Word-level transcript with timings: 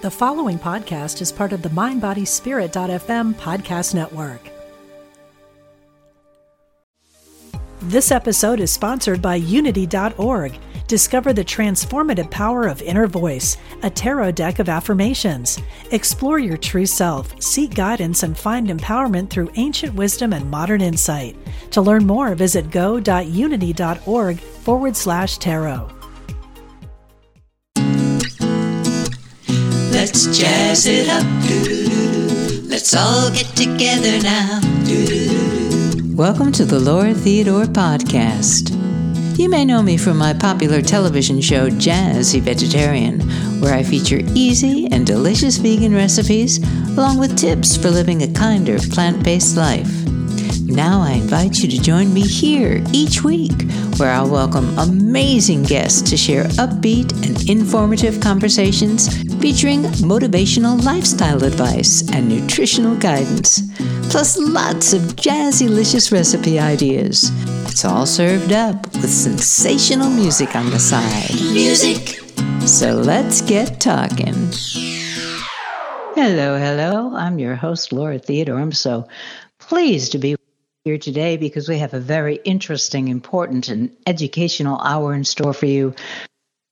The 0.00 0.10
following 0.12 0.60
podcast 0.60 1.20
is 1.20 1.32
part 1.32 1.52
of 1.52 1.60
the 1.60 1.70
MindBodySpirit.fm 1.70 3.34
podcast 3.34 3.96
network. 3.96 4.48
This 7.82 8.12
episode 8.12 8.60
is 8.60 8.70
sponsored 8.70 9.20
by 9.20 9.34
Unity.org. 9.34 10.56
Discover 10.86 11.32
the 11.32 11.44
transformative 11.44 12.30
power 12.30 12.68
of 12.68 12.80
Inner 12.80 13.08
Voice, 13.08 13.56
a 13.82 13.90
tarot 13.90 14.32
deck 14.32 14.60
of 14.60 14.68
affirmations. 14.68 15.58
Explore 15.90 16.38
your 16.38 16.56
true 16.56 16.86
self, 16.86 17.34
seek 17.42 17.74
guidance, 17.74 18.22
and 18.22 18.38
find 18.38 18.68
empowerment 18.68 19.30
through 19.30 19.50
ancient 19.56 19.94
wisdom 19.94 20.32
and 20.32 20.48
modern 20.48 20.80
insight. 20.80 21.36
To 21.72 21.80
learn 21.80 22.06
more, 22.06 22.36
visit 22.36 22.70
go.unity.org 22.70 24.38
forward 24.38 24.96
slash 24.96 25.38
tarot. 25.38 25.97
Let's 30.18 30.36
jazz 30.36 30.86
it 30.88 31.08
up. 31.08 31.24
Let's 32.68 32.92
all 32.92 33.30
get 33.30 33.46
together 33.54 34.20
now. 34.20 34.58
Welcome 36.16 36.50
to 36.54 36.64
the 36.64 36.80
Laura 36.80 37.14
Theodore 37.14 37.66
Podcast. 37.66 38.76
You 39.38 39.48
may 39.48 39.64
know 39.64 39.80
me 39.80 39.96
from 39.96 40.18
my 40.18 40.34
popular 40.34 40.82
television 40.82 41.40
show 41.40 41.70
Jazzy 41.70 42.40
Vegetarian, 42.40 43.20
where 43.60 43.72
I 43.72 43.84
feature 43.84 44.18
easy 44.34 44.88
and 44.90 45.06
delicious 45.06 45.56
vegan 45.56 45.94
recipes 45.94 46.58
along 46.96 47.18
with 47.18 47.38
tips 47.38 47.76
for 47.76 47.88
living 47.88 48.24
a 48.24 48.32
kinder 48.32 48.80
plant 48.90 49.22
based 49.22 49.56
life. 49.56 49.88
Now 50.64 51.00
I 51.00 51.12
invite 51.12 51.60
you 51.60 51.68
to 51.68 51.80
join 51.80 52.12
me 52.12 52.22
here 52.22 52.82
each 52.92 53.22
week, 53.22 53.70
where 53.98 54.10
I'll 54.10 54.28
welcome 54.28 54.76
amazing 54.80 55.62
guests 55.62 56.10
to 56.10 56.16
share 56.16 56.46
upbeat 56.58 57.12
and 57.24 57.48
informative 57.48 58.20
conversations 58.20 59.27
featuring 59.40 59.82
motivational 60.02 60.82
lifestyle 60.84 61.44
advice 61.44 62.08
and 62.12 62.28
nutritional 62.28 62.96
guidance, 62.96 63.62
plus 64.10 64.36
lots 64.38 64.92
of 64.92 65.02
jazzy-licious 65.16 66.10
recipe 66.10 66.58
ideas. 66.58 67.30
It's 67.70 67.84
all 67.84 68.06
served 68.06 68.52
up 68.52 68.84
with 68.94 69.10
sensational 69.10 70.10
music 70.10 70.56
on 70.56 70.70
the 70.70 70.78
side. 70.78 71.34
Music. 71.52 72.20
So 72.66 72.94
let's 72.94 73.40
get 73.40 73.80
talking. 73.80 74.34
Hello, 76.14 76.58
hello. 76.58 77.14
I'm 77.14 77.38
your 77.38 77.54
host, 77.54 77.92
Laura 77.92 78.18
Theodore. 78.18 78.58
I'm 78.58 78.72
so 78.72 79.06
pleased 79.60 80.12
to 80.12 80.18
be 80.18 80.36
here 80.84 80.98
today 80.98 81.36
because 81.36 81.68
we 81.68 81.78
have 81.78 81.94
a 81.94 82.00
very 82.00 82.36
interesting, 82.44 83.08
important, 83.08 83.68
and 83.68 83.94
educational 84.06 84.80
hour 84.80 85.14
in 85.14 85.22
store 85.22 85.52
for 85.52 85.66
you. 85.66 85.94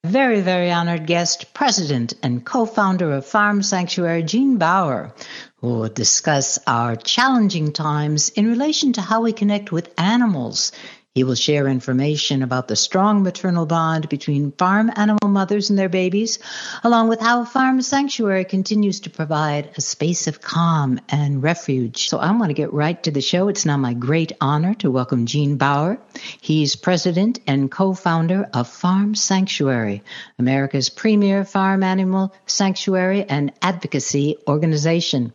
Very, 0.07 0.41
very 0.41 0.71
honored 0.71 1.05
guest, 1.05 1.53
president 1.53 2.15
and 2.23 2.45
co 2.47 2.65
founder 2.65 3.11
of 3.13 3.27
Farm 3.27 3.61
Sanctuary, 3.61 4.23
Gene 4.23 4.57
Baur, 4.57 5.13
who 5.57 5.67
will 5.67 5.89
discuss 5.89 6.61
our 6.65 6.95
challenging 6.95 7.73
times 7.73 8.29
in 8.29 8.47
relation 8.47 8.93
to 8.93 9.01
how 9.01 9.23
we 9.23 9.33
connect 9.33 9.73
with 9.73 9.93
animals 9.99 10.71
he 11.17 11.25
will 11.25 11.35
share 11.35 11.67
information 11.67 12.43
about 12.43 12.69
the 12.69 12.77
strong 12.77 13.23
maternal 13.23 13.65
bond 13.65 14.07
between 14.11 14.53
farm 14.53 14.91
animal 14.95 15.31
mothers 15.31 15.71
and 15.71 15.79
their 15.79 15.89
babies, 15.89 16.39
along 16.85 17.09
with 17.09 17.21
how 17.21 17.43
Farm 17.47 17.81
Sanctuary 17.81 18.45
continues 18.45 19.01
to 19.01 19.09
provide 19.09 19.71
a 19.79 19.81
space 19.81 20.27
of 20.27 20.43
calm 20.43 21.01
and 21.09 21.43
refuge. 21.43 22.11
So 22.11 22.19
I 22.19 22.31
want 22.33 22.51
to 22.51 22.61
get 22.63 22.75
right 22.75 23.03
to 23.05 23.11
the 23.11 23.23
show. 23.23 23.49
It's 23.49 23.65
now 23.65 23.79
my 23.79 23.95
great 23.95 24.33
honor 24.43 24.75
to 24.75 24.91
welcome 24.91 25.25
Gene 25.25 25.57
Baur. 25.57 25.99
He's 26.43 26.77
president 26.77 27.41
and 27.47 27.71
co-founder 27.71 28.51
of 28.53 28.69
Farm 28.69 29.15
Sanctuary, 29.15 30.03
America's 30.39 30.91
premier 30.91 31.47
farm 31.47 31.83
animal 31.83 32.35
sanctuary 32.45 33.25
and 33.27 33.55
advocacy 33.63 34.37
organization. 34.47 35.33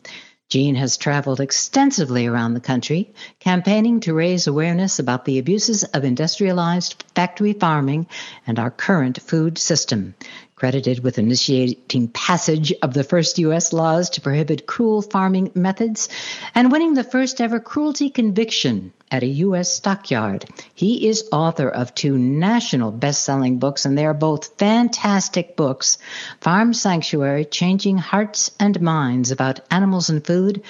Gene 0.52 0.75
has 0.75 0.97
traveled 0.97 1.39
extensively 1.39 2.27
around 2.27 2.55
the 2.55 2.59
country, 2.59 3.13
campaigning 3.39 4.02
to 4.02 4.13
raise 4.13 4.47
awareness 4.47 5.00
about 5.00 5.23
the 5.23 5.39
abuses 5.39 5.85
of 5.85 6.03
industrialized 6.03 7.06
factory 7.16 7.53
farming 7.53 8.06
and 8.45 8.59
our 8.59 8.69
current 8.69 9.22
food 9.22 9.57
system 9.57 10.13
credited 10.61 11.03
with 11.03 11.17
initiating 11.17 12.07
passage 12.07 12.72
of 12.83 12.94
the 12.94 13.03
first 13.03 13.39
U.S. 13.39 13.73
laws 13.73 14.11
to 14.11 14.22
prohibit 14.22 14.67
cruel 14.67 15.01
farming 15.01 15.49
methods 15.55 16.07
and 16.53 16.72
winning 16.72 16.94
the 16.94 17.03
first 17.03 17.41
ever 17.41 17.59
cruelty 17.59 18.11
conviction 18.11 18.94
at 19.09 19.23
a 19.23 19.27
U.S. 19.47 19.73
stockyard. 19.73 20.45
He 20.75 21.07
is 21.07 21.27
author 21.31 21.67
of 21.67 21.95
two 21.95 22.16
national 22.16 22.91
best 22.91 23.23
selling 23.23 23.57
books, 23.57 23.85
and 23.85 23.97
they 23.97 24.05
are 24.05 24.13
both 24.13 24.59
fantastic 24.59 25.55
books 25.55 25.97
Farm 26.41 26.75
Sanctuary 26.75 27.45
Changing 27.45 27.97
Hearts 27.97 28.51
and 28.59 28.79
Minds 28.79 29.31
about 29.31 29.61
Animals 29.71 30.11
and 30.11 30.23
Food, 30.23 30.61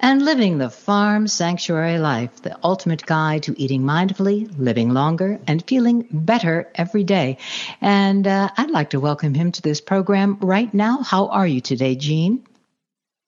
and 0.00 0.24
Living 0.24 0.58
the 0.58 0.70
Farm 0.70 1.28
Sanctuary 1.28 1.98
Life, 1.98 2.42
the 2.42 2.58
ultimate 2.64 3.04
guide 3.04 3.44
to 3.44 3.60
eating 3.60 3.82
mindfully, 3.82 4.50
living 4.58 4.90
longer, 4.90 5.38
and 5.46 5.62
feeling 5.66 6.06
better 6.10 6.70
every 6.74 7.04
day. 7.04 7.36
And 7.80 8.26
uh, 8.26 8.48
I'd 8.56 8.70
like 8.70 8.90
to 8.90 9.00
welcome 9.00 9.34
him 9.34 9.52
to 9.52 9.62
this 9.62 9.80
program 9.80 10.38
right 10.40 10.72
now. 10.72 11.02
How 11.02 11.28
are 11.28 11.46
you 11.46 11.60
today, 11.60 11.94
Gene? 11.96 12.46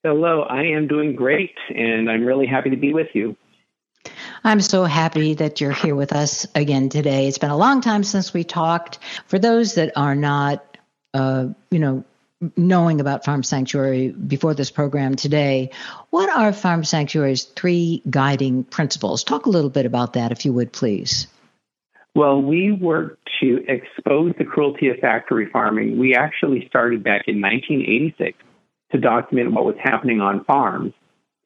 Hello, 0.02 0.42
I 0.42 0.62
am 0.64 0.88
doing 0.88 1.14
great, 1.14 1.54
and 1.74 2.10
I'm 2.10 2.24
really 2.24 2.46
happy 2.46 2.70
to 2.70 2.76
be 2.76 2.92
with 2.92 3.08
you. 3.14 3.36
I'm 4.42 4.60
so 4.60 4.84
happy 4.84 5.34
that 5.34 5.60
you're 5.60 5.70
here 5.70 5.94
with 5.94 6.12
us 6.12 6.46
again 6.54 6.88
today. 6.88 7.28
It's 7.28 7.38
been 7.38 7.50
a 7.50 7.56
long 7.56 7.82
time 7.82 8.02
since 8.02 8.34
we 8.34 8.42
talked. 8.44 8.98
For 9.26 9.38
those 9.38 9.74
that 9.74 9.92
are 9.94 10.16
not, 10.16 10.78
uh, 11.14 11.48
you 11.70 11.78
know, 11.78 12.04
knowing 12.56 13.00
about 13.00 13.24
Farm 13.24 13.42
Sanctuary 13.42 14.10
before 14.10 14.54
this 14.54 14.70
program 14.70 15.14
today, 15.14 15.70
what 16.10 16.30
are 16.30 16.52
Farm 16.52 16.84
Sanctuary's 16.84 17.44
three 17.44 18.02
guiding 18.08 18.64
principles? 18.64 19.24
Talk 19.24 19.46
a 19.46 19.50
little 19.50 19.70
bit 19.70 19.86
about 19.86 20.14
that, 20.14 20.32
if 20.32 20.44
you 20.44 20.52
would, 20.52 20.72
please. 20.72 21.26
Well, 22.14 22.42
we 22.42 22.72
work 22.72 23.18
to 23.40 23.64
expose 23.68 24.34
the 24.38 24.44
cruelty 24.44 24.88
of 24.88 24.98
factory 24.98 25.48
farming. 25.50 25.98
We 25.98 26.14
actually 26.14 26.66
started 26.68 27.02
back 27.02 27.26
in 27.26 27.40
1986 27.40 28.38
to 28.92 28.98
document 28.98 29.52
what 29.52 29.64
was 29.64 29.76
happening 29.82 30.20
on 30.20 30.44
farms. 30.44 30.92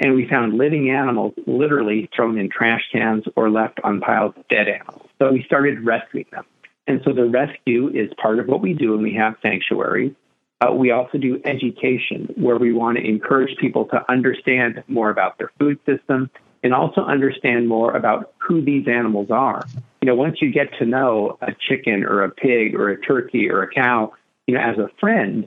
And 0.00 0.14
we 0.14 0.28
found 0.28 0.58
living 0.58 0.90
animals 0.90 1.34
literally 1.46 2.10
thrown 2.14 2.36
in 2.38 2.50
trash 2.50 2.82
cans 2.92 3.24
or 3.34 3.48
left 3.48 3.80
on 3.82 4.00
piles 4.00 4.34
of 4.36 4.46
dead 4.48 4.68
animals. 4.68 5.08
So 5.18 5.32
we 5.32 5.42
started 5.44 5.84
rescuing 5.84 6.26
them. 6.32 6.44
And 6.86 7.00
so 7.04 7.12
the 7.12 7.24
rescue 7.24 7.88
is 7.88 8.10
part 8.20 8.38
of 8.38 8.46
what 8.46 8.60
we 8.60 8.74
do, 8.74 8.94
and 8.94 9.02
we 9.02 9.14
have 9.14 9.36
sanctuaries. 9.42 10.12
Uh, 10.60 10.72
we 10.72 10.90
also 10.90 11.18
do 11.18 11.40
education, 11.44 12.32
where 12.36 12.56
we 12.56 12.72
want 12.72 12.96
to 12.96 13.06
encourage 13.06 13.56
people 13.58 13.84
to 13.86 14.02
understand 14.10 14.82
more 14.88 15.10
about 15.10 15.36
their 15.38 15.50
food 15.58 15.78
system 15.84 16.30
and 16.62 16.72
also 16.72 17.02
understand 17.02 17.68
more 17.68 17.94
about 17.94 18.32
who 18.38 18.64
these 18.64 18.88
animals 18.88 19.30
are. 19.30 19.64
You 20.00 20.06
know, 20.06 20.14
once 20.14 20.38
you 20.40 20.50
get 20.50 20.68
to 20.78 20.86
know 20.86 21.38
a 21.42 21.52
chicken 21.68 22.04
or 22.04 22.24
a 22.24 22.30
pig 22.30 22.74
or 22.74 22.88
a 22.88 23.00
turkey 23.00 23.50
or 23.50 23.62
a 23.62 23.68
cow, 23.68 24.12
you 24.46 24.54
know, 24.54 24.60
as 24.60 24.78
a 24.78 24.88
friend, 24.98 25.46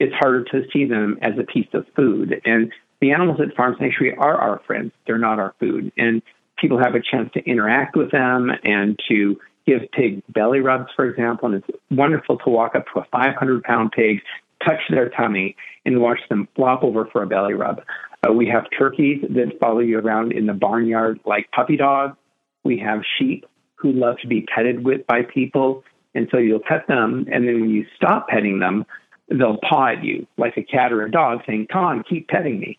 it's 0.00 0.14
harder 0.14 0.44
to 0.44 0.62
see 0.72 0.84
them 0.84 1.18
as 1.22 1.32
a 1.38 1.44
piece 1.44 1.68
of 1.72 1.86
food. 1.94 2.40
And 2.44 2.72
the 3.00 3.12
animals 3.12 3.40
at 3.40 3.54
Farm 3.56 3.76
Sanctuary 3.78 4.16
are 4.16 4.36
our 4.36 4.60
friends. 4.66 4.92
They're 5.06 5.18
not 5.18 5.38
our 5.38 5.54
food. 5.60 5.92
And 5.96 6.20
people 6.58 6.78
have 6.78 6.94
a 6.94 7.00
chance 7.00 7.30
to 7.34 7.40
interact 7.44 7.96
with 7.96 8.10
them 8.10 8.50
and 8.64 8.98
to 9.08 9.38
give 9.66 9.82
pig 9.92 10.22
belly 10.28 10.60
rubs, 10.60 10.90
for 10.96 11.08
example. 11.08 11.52
And 11.52 11.62
it's 11.62 11.78
wonderful 11.90 12.38
to 12.38 12.50
walk 12.50 12.74
up 12.74 12.86
to 12.92 13.00
a 13.00 13.06
500 13.12 13.62
pound 13.62 13.92
pig 13.92 14.20
touch 14.64 14.80
their 14.90 15.08
tummy 15.10 15.56
and 15.84 16.00
watch 16.00 16.20
them 16.28 16.48
flop 16.54 16.82
over 16.82 17.06
for 17.06 17.22
a 17.22 17.26
belly 17.26 17.54
rub. 17.54 17.82
Uh, 18.26 18.32
we 18.32 18.46
have 18.48 18.64
turkeys 18.76 19.24
that 19.30 19.58
follow 19.60 19.80
you 19.80 19.98
around 19.98 20.32
in 20.32 20.46
the 20.46 20.52
barnyard 20.52 21.20
like 21.24 21.50
puppy 21.52 21.76
dogs. 21.76 22.16
We 22.64 22.78
have 22.78 23.00
sheep 23.18 23.46
who 23.76 23.92
love 23.92 24.16
to 24.22 24.26
be 24.26 24.46
petted 24.54 24.84
with 24.84 25.06
by 25.06 25.22
people. 25.22 25.84
And 26.14 26.28
so 26.30 26.38
you'll 26.38 26.60
pet 26.60 26.86
them, 26.88 27.26
and 27.30 27.46
then 27.46 27.60
when 27.60 27.70
you 27.70 27.86
stop 27.94 28.28
petting 28.28 28.58
them, 28.58 28.86
they'll 29.28 29.58
paw 29.58 29.88
at 29.88 30.02
you 30.02 30.26
like 30.36 30.56
a 30.56 30.62
cat 30.62 30.92
or 30.92 31.02
a 31.02 31.10
dog, 31.10 31.40
saying, 31.46 31.68
Come 31.70 31.84
on, 31.84 32.02
keep 32.08 32.28
petting 32.28 32.58
me. 32.58 32.78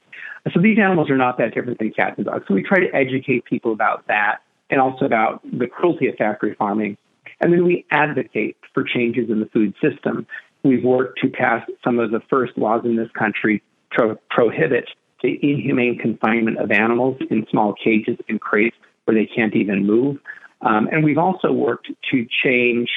So 0.53 0.59
these 0.59 0.77
animals 0.79 1.09
are 1.09 1.17
not 1.17 1.37
that 1.37 1.53
different 1.53 1.79
than 1.79 1.91
cats 1.91 2.15
and 2.17 2.25
dogs. 2.25 2.45
So 2.47 2.53
we 2.53 2.63
try 2.63 2.79
to 2.79 2.93
educate 2.93 3.45
people 3.45 3.71
about 3.71 4.07
that 4.07 4.39
and 4.69 4.81
also 4.81 5.05
about 5.05 5.41
the 5.43 5.67
cruelty 5.67 6.07
of 6.07 6.15
factory 6.15 6.55
farming. 6.55 6.97
And 7.41 7.53
then 7.53 7.65
we 7.65 7.85
advocate 7.91 8.57
for 8.73 8.83
changes 8.83 9.29
in 9.29 9.39
the 9.39 9.45
food 9.47 9.73
system. 9.81 10.27
We've 10.63 10.83
worked 10.83 11.19
to 11.21 11.29
pass 11.29 11.67
some 11.83 11.99
of 11.99 12.11
the 12.11 12.21
first 12.29 12.57
laws 12.57 12.81
in 12.85 12.95
this 12.95 13.09
country 13.17 13.63
to 13.97 14.19
prohibit 14.29 14.89
the 15.21 15.39
inhumane 15.41 15.97
confinement 15.97 16.57
of 16.57 16.71
animals 16.71 17.17
in 17.29 17.45
small 17.49 17.73
cages 17.73 18.17
and 18.27 18.39
crates 18.39 18.75
where 19.05 19.15
they 19.15 19.25
can't 19.25 19.55
even 19.55 19.85
move. 19.85 20.17
Um, 20.61 20.87
and 20.91 21.03
we've 21.03 21.17
also 21.17 21.51
worked 21.51 21.89
to 22.11 22.27
change 22.43 22.89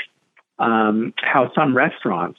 um, 0.59 1.15
how 1.17 1.53
some 1.55 1.77
restaurants 1.77 2.39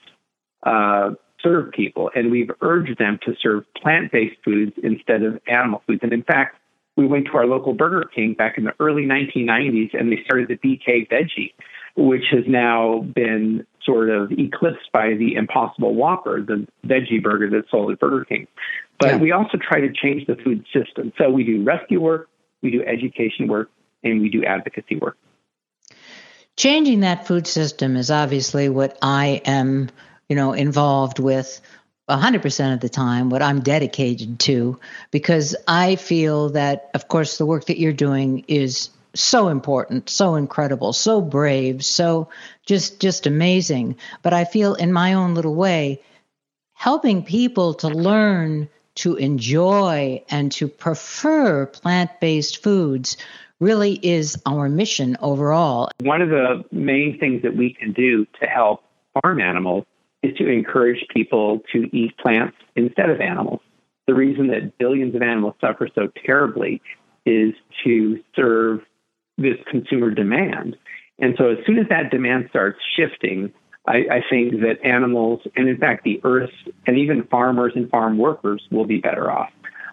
uh, 0.63 1.11
serve 1.41 1.71
people, 1.71 2.09
and 2.15 2.31
we've 2.31 2.51
urged 2.61 2.97
them 2.97 3.19
to 3.25 3.33
serve 3.41 3.63
plant 3.81 4.11
based 4.11 4.35
foods 4.43 4.73
instead 4.81 5.23
of 5.23 5.39
animal 5.47 5.81
foods. 5.85 5.99
And 6.03 6.13
in 6.13 6.23
fact, 6.23 6.57
we 6.95 7.07
went 7.07 7.25
to 7.27 7.37
our 7.37 7.45
local 7.45 7.73
Burger 7.73 8.07
King 8.13 8.33
back 8.33 8.57
in 8.57 8.65
the 8.65 8.73
early 8.79 9.03
1990s 9.03 9.97
and 9.97 10.11
they 10.11 10.23
started 10.23 10.47
the 10.47 10.57
BK 10.57 11.09
Veggie, 11.09 11.53
which 11.95 12.25
has 12.31 12.43
now 12.47 12.99
been 12.99 13.65
sort 13.85 14.09
of 14.09 14.31
eclipsed 14.31 14.91
by 14.91 15.13
the 15.13 15.35
Impossible 15.35 15.95
Whopper, 15.95 16.41
the 16.41 16.67
veggie 16.85 17.21
burger 17.21 17.49
that's 17.49 17.69
sold 17.69 17.91
at 17.91 17.99
Burger 17.99 18.25
King. 18.25 18.47
But 18.99 19.09
yeah. 19.09 19.17
we 19.17 19.31
also 19.31 19.57
try 19.57 19.81
to 19.81 19.91
change 19.91 20.25
the 20.27 20.35
food 20.35 20.65
system. 20.73 21.11
So 21.17 21.29
we 21.29 21.43
do 21.43 21.63
rescue 21.63 21.99
work, 21.99 22.29
we 22.61 22.71
do 22.71 22.83
education 22.83 23.47
work, 23.47 23.69
and 24.03 24.21
we 24.21 24.29
do 24.29 24.43
advocacy 24.45 24.95
work. 24.97 25.17
Changing 26.55 26.99
that 27.01 27.27
food 27.27 27.47
system 27.47 27.95
is 27.95 28.11
obviously 28.11 28.69
what 28.69 28.97
I 29.01 29.41
am, 29.45 29.89
you 30.29 30.35
know, 30.35 30.53
involved 30.53 31.19
with 31.19 31.59
100% 32.09 32.73
of 32.73 32.79
the 32.79 32.89
time, 32.89 33.29
what 33.29 33.41
I'm 33.41 33.61
dedicated 33.61 34.39
to, 34.41 34.79
because 35.09 35.55
I 35.67 35.95
feel 35.95 36.49
that, 36.49 36.89
of 36.93 37.07
course, 37.07 37.37
the 37.37 37.45
work 37.45 37.65
that 37.65 37.79
you're 37.79 37.93
doing 37.93 38.45
is 38.47 38.89
so 39.15 39.47
important, 39.47 40.09
so 40.09 40.35
incredible, 40.35 40.93
so 40.93 41.21
brave, 41.21 41.83
so 41.85 42.29
just 42.65 42.99
just 42.99 43.27
amazing. 43.27 43.97
But 44.21 44.33
I 44.33 44.45
feel 44.45 44.75
in 44.75 44.91
my 44.91 45.13
own 45.13 45.35
little 45.35 45.55
way, 45.55 46.01
helping 46.73 47.23
people 47.23 47.75
to 47.75 47.89
learn 47.89 48.69
to 48.95 49.15
enjoy 49.15 50.23
and 50.29 50.51
to 50.53 50.67
prefer 50.67 51.65
plant-based 51.65 52.61
foods 52.61 53.17
really 53.59 53.93
is 54.03 54.41
our 54.45 54.69
mission 54.69 55.17
overall. 55.19 55.89
One 56.01 56.21
of 56.21 56.29
the 56.29 56.63
main 56.71 57.17
things 57.19 57.41
that 57.43 57.55
we 57.55 57.73
can 57.73 57.93
do 57.93 58.25
to 58.39 58.45
help 58.45 58.83
farm 59.21 59.41
animals 59.41 59.85
is 60.21 60.35
to 60.37 60.47
encourage 60.47 61.05
people 61.09 61.61
to 61.71 61.89
eat 61.95 62.17
plants 62.17 62.55
instead 62.75 63.09
of 63.09 63.19
animals. 63.21 63.61
The 64.05 64.13
reason 64.13 64.47
that 64.47 64.77
billions 64.77 65.15
of 65.15 65.21
animals 65.21 65.55
suffer 65.61 65.87
so 65.95 66.09
terribly 66.25 66.81
is 67.25 67.53
to 67.85 68.21
serve 68.35 68.81
this 69.37 69.57
consumer 69.69 70.11
demand. 70.11 70.75
And 71.19 71.35
so, 71.37 71.49
as 71.49 71.57
soon 71.65 71.77
as 71.77 71.87
that 71.89 72.11
demand 72.11 72.47
starts 72.49 72.79
shifting, 72.95 73.53
I, 73.87 74.05
I, 74.09 74.23
think 74.29 74.61
that 74.61 74.79
animals, 74.83 75.41
and 75.55 75.67
in 75.67 75.77
fact, 75.77 76.03
the 76.03 76.19
earth, 76.23 76.51
and 76.87 76.97
even 76.97 77.23
farmers 77.25 77.73
and 77.75 77.89
farm 77.89 78.17
workers 78.17 78.63
will 78.71 78.85
be 78.85 78.99
better 78.99 79.29
off. 79.29 79.51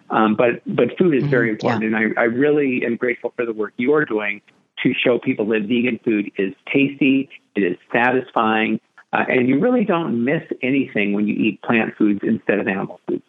Um, 0.09 0.35
but 0.35 0.61
but 0.65 0.97
food 0.97 1.15
is 1.15 1.23
very 1.23 1.47
mm-hmm. 1.47 1.53
important, 1.53 1.91
yeah. 1.91 1.97
and 1.99 2.17
I, 2.17 2.21
I 2.21 2.25
really 2.25 2.83
am 2.85 2.95
grateful 2.97 3.33
for 3.35 3.45
the 3.45 3.53
work 3.53 3.73
you're 3.77 4.05
doing 4.05 4.41
to 4.83 4.93
show 4.93 5.19
people 5.19 5.45
that 5.47 5.61
vegan 5.63 5.99
food 6.03 6.31
is 6.37 6.53
tasty, 6.71 7.29
it 7.55 7.61
is 7.61 7.77
satisfying, 7.93 8.79
uh, 9.13 9.25
and 9.27 9.47
you 9.47 9.59
really 9.59 9.85
don't 9.85 10.23
miss 10.23 10.43
anything 10.61 11.13
when 11.13 11.27
you 11.27 11.35
eat 11.35 11.61
plant 11.61 11.95
foods 11.97 12.21
instead 12.23 12.59
of 12.59 12.67
animal 12.67 12.99
foods. 13.07 13.23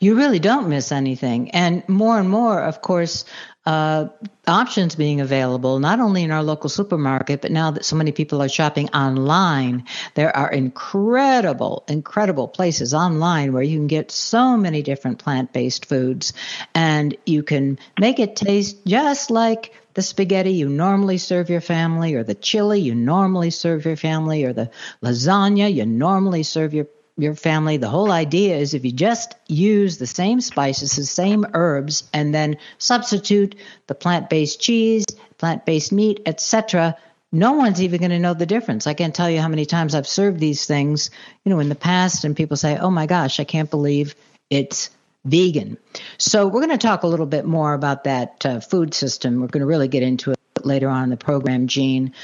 You 0.00 0.14
really 0.14 0.38
don't 0.38 0.68
miss 0.68 0.92
anything. 0.92 1.50
And 1.50 1.88
more 1.88 2.18
and 2.20 2.30
more, 2.30 2.60
of 2.60 2.80
course, 2.80 3.24
uh, 3.66 4.08
options 4.46 4.94
being 4.94 5.20
available, 5.20 5.78
not 5.78 6.00
only 6.00 6.22
in 6.22 6.30
our 6.30 6.42
local 6.42 6.70
supermarket, 6.70 7.42
but 7.42 7.50
now 7.50 7.72
that 7.72 7.84
so 7.84 7.96
many 7.96 8.12
people 8.12 8.40
are 8.40 8.48
shopping 8.48 8.88
online, 8.90 9.84
there 10.14 10.34
are 10.34 10.50
incredible, 10.50 11.84
incredible 11.88 12.48
places 12.48 12.94
online 12.94 13.52
where 13.52 13.62
you 13.62 13.76
can 13.76 13.88
get 13.88 14.10
so 14.10 14.56
many 14.56 14.82
different 14.82 15.18
plant 15.18 15.52
based 15.52 15.86
foods 15.86 16.32
and 16.74 17.16
you 17.26 17.42
can 17.42 17.78
make 17.98 18.20
it 18.20 18.36
taste 18.36 18.86
just 18.86 19.30
like 19.30 19.74
the 19.94 20.02
spaghetti 20.02 20.52
you 20.52 20.68
normally 20.68 21.18
serve 21.18 21.50
your 21.50 21.60
family, 21.60 22.14
or 22.14 22.22
the 22.22 22.34
chili 22.34 22.80
you 22.80 22.94
normally 22.94 23.50
serve 23.50 23.84
your 23.84 23.96
family, 23.96 24.44
or 24.44 24.52
the 24.52 24.70
lasagna 25.02 25.74
you 25.74 25.84
normally 25.84 26.44
serve 26.44 26.72
your 26.72 26.86
your 27.18 27.34
family. 27.34 27.76
The 27.76 27.88
whole 27.88 28.12
idea 28.12 28.56
is 28.56 28.74
if 28.74 28.84
you 28.84 28.92
just 28.92 29.34
use 29.48 29.98
the 29.98 30.06
same 30.06 30.40
spices, 30.40 30.92
the 30.92 31.04
same 31.04 31.44
herbs, 31.52 32.08
and 32.12 32.34
then 32.34 32.58
substitute 32.78 33.56
the 33.88 33.94
plant-based 33.94 34.60
cheese, 34.60 35.04
plant-based 35.36 35.92
meat, 35.92 36.20
etc., 36.26 36.96
no 37.30 37.52
one's 37.52 37.82
even 37.82 38.00
going 38.00 38.10
to 38.10 38.18
know 38.18 38.32
the 38.32 38.46
difference. 38.46 38.86
I 38.86 38.94
can't 38.94 39.14
tell 39.14 39.28
you 39.28 39.40
how 39.40 39.48
many 39.48 39.66
times 39.66 39.94
I've 39.94 40.06
served 40.06 40.40
these 40.40 40.64
things, 40.64 41.10
you 41.44 41.50
know, 41.50 41.60
in 41.60 41.68
the 41.68 41.74
past, 41.74 42.24
and 42.24 42.34
people 42.34 42.56
say, 42.56 42.78
"Oh 42.78 42.90
my 42.90 43.04
gosh, 43.04 43.38
I 43.38 43.44
can't 43.44 43.70
believe 43.70 44.14
it's 44.48 44.88
vegan." 45.26 45.76
So 46.16 46.46
we're 46.46 46.64
going 46.64 46.78
to 46.78 46.78
talk 46.78 47.02
a 47.02 47.06
little 47.06 47.26
bit 47.26 47.44
more 47.44 47.74
about 47.74 48.04
that 48.04 48.46
uh, 48.46 48.60
food 48.60 48.94
system. 48.94 49.42
We're 49.42 49.48
going 49.48 49.60
to 49.60 49.66
really 49.66 49.88
get 49.88 50.02
into 50.02 50.30
it 50.30 50.38
later 50.64 50.88
on 50.88 51.04
in 51.04 51.10
the 51.10 51.18
program, 51.18 51.66
Gene. 51.66 52.14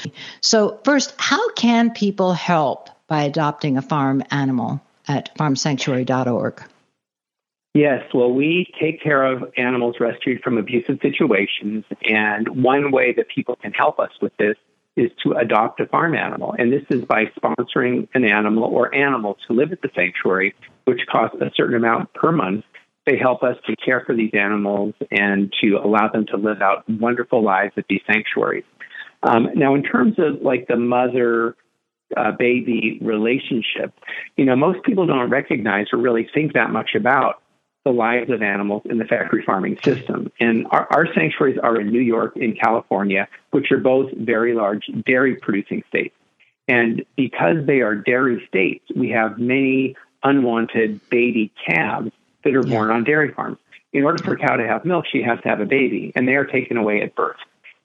So 0.41 0.79
first, 0.83 1.13
how 1.19 1.51
can 1.51 1.91
people 1.91 2.33
help 2.33 2.89
by 3.07 3.23
adopting 3.23 3.77
a 3.77 3.83
farm 3.83 4.23
animal? 4.31 4.81
At 5.07 5.35
farmsanctuary.org. 5.37 6.63
Yes, 7.73 8.03
well, 8.13 8.31
we 8.31 8.67
take 8.79 9.03
care 9.03 9.25
of 9.25 9.51
animals 9.57 9.97
rescued 9.99 10.41
from 10.41 10.57
abusive 10.57 10.97
situations, 11.01 11.83
and 12.07 12.63
one 12.63 12.89
way 12.89 13.11
that 13.13 13.27
people 13.27 13.57
can 13.57 13.73
help 13.73 13.99
us 13.99 14.11
with 14.21 14.31
this 14.37 14.55
is 14.95 15.11
to 15.23 15.33
adopt 15.33 15.81
a 15.81 15.85
farm 15.87 16.15
animal. 16.15 16.55
And 16.57 16.71
this 16.71 16.83
is 16.89 17.03
by 17.03 17.25
sponsoring 17.37 18.07
an 18.13 18.23
animal 18.23 18.63
or 18.63 18.95
animals 18.95 19.37
who 19.45 19.55
live 19.55 19.73
at 19.73 19.81
the 19.81 19.89
sanctuary, 19.93 20.55
which 20.85 21.01
costs 21.11 21.35
a 21.41 21.51
certain 21.53 21.75
amount 21.75 22.13
per 22.13 22.31
month. 22.31 22.63
They 23.05 23.17
help 23.17 23.43
us 23.43 23.57
to 23.67 23.75
care 23.75 24.03
for 24.05 24.15
these 24.15 24.31
animals 24.33 24.93
and 25.11 25.53
to 25.61 25.75
allow 25.75 26.07
them 26.07 26.25
to 26.27 26.37
live 26.37 26.61
out 26.61 26.89
wonderful 26.89 27.43
lives 27.43 27.73
at 27.77 27.85
these 27.89 28.01
sanctuaries. 28.07 28.63
Um, 29.23 29.49
now, 29.53 29.75
in 29.75 29.83
terms 29.83 30.15
of 30.17 30.41
like 30.41 30.67
the 30.67 30.77
mother 30.77 31.55
uh, 32.15 32.31
baby 32.31 32.99
relationship. 33.01 33.93
You 34.35 34.45
know, 34.45 34.55
most 34.55 34.83
people 34.83 35.05
don't 35.05 35.29
recognize 35.29 35.87
or 35.91 35.99
really 35.99 36.27
think 36.33 36.53
that 36.53 36.71
much 36.71 36.95
about 36.95 37.41
the 37.83 37.91
lives 37.91 38.31
of 38.31 38.41
animals 38.41 38.81
in 38.85 38.97
the 38.97 39.05
factory 39.05 39.43
farming 39.45 39.77
system. 39.83 40.31
And 40.39 40.65
our, 40.71 40.87
our 40.91 41.13
sanctuaries 41.13 41.59
are 41.61 41.79
in 41.79 41.91
New 41.91 42.01
York 42.01 42.35
and 42.35 42.59
California, 42.59 43.27
which 43.51 43.71
are 43.71 43.77
both 43.77 44.11
very 44.11 44.55
large 44.55 44.87
dairy 45.05 45.35
producing 45.35 45.83
states. 45.87 46.15
And 46.67 47.05
because 47.15 47.65
they 47.67 47.81
are 47.81 47.93
dairy 47.93 48.43
states, 48.47 48.85
we 48.95 49.09
have 49.11 49.37
many 49.37 49.95
unwanted 50.23 51.07
baby 51.09 51.51
calves 51.67 52.11
that 52.43 52.55
are 52.55 52.63
born 52.63 52.89
on 52.89 53.03
dairy 53.03 53.31
farms. 53.31 53.57
In 53.93 54.03
order 54.03 54.21
for 54.21 54.33
a 54.33 54.37
cow 54.37 54.55
to 54.57 54.67
have 54.67 54.83
milk, 54.83 55.05
she 55.09 55.21
has 55.21 55.39
to 55.41 55.47
have 55.47 55.61
a 55.61 55.65
baby, 55.65 56.11
and 56.15 56.27
they 56.27 56.35
are 56.35 56.43
taken 56.43 56.77
away 56.77 57.01
at 57.01 57.15
birth. 57.15 57.37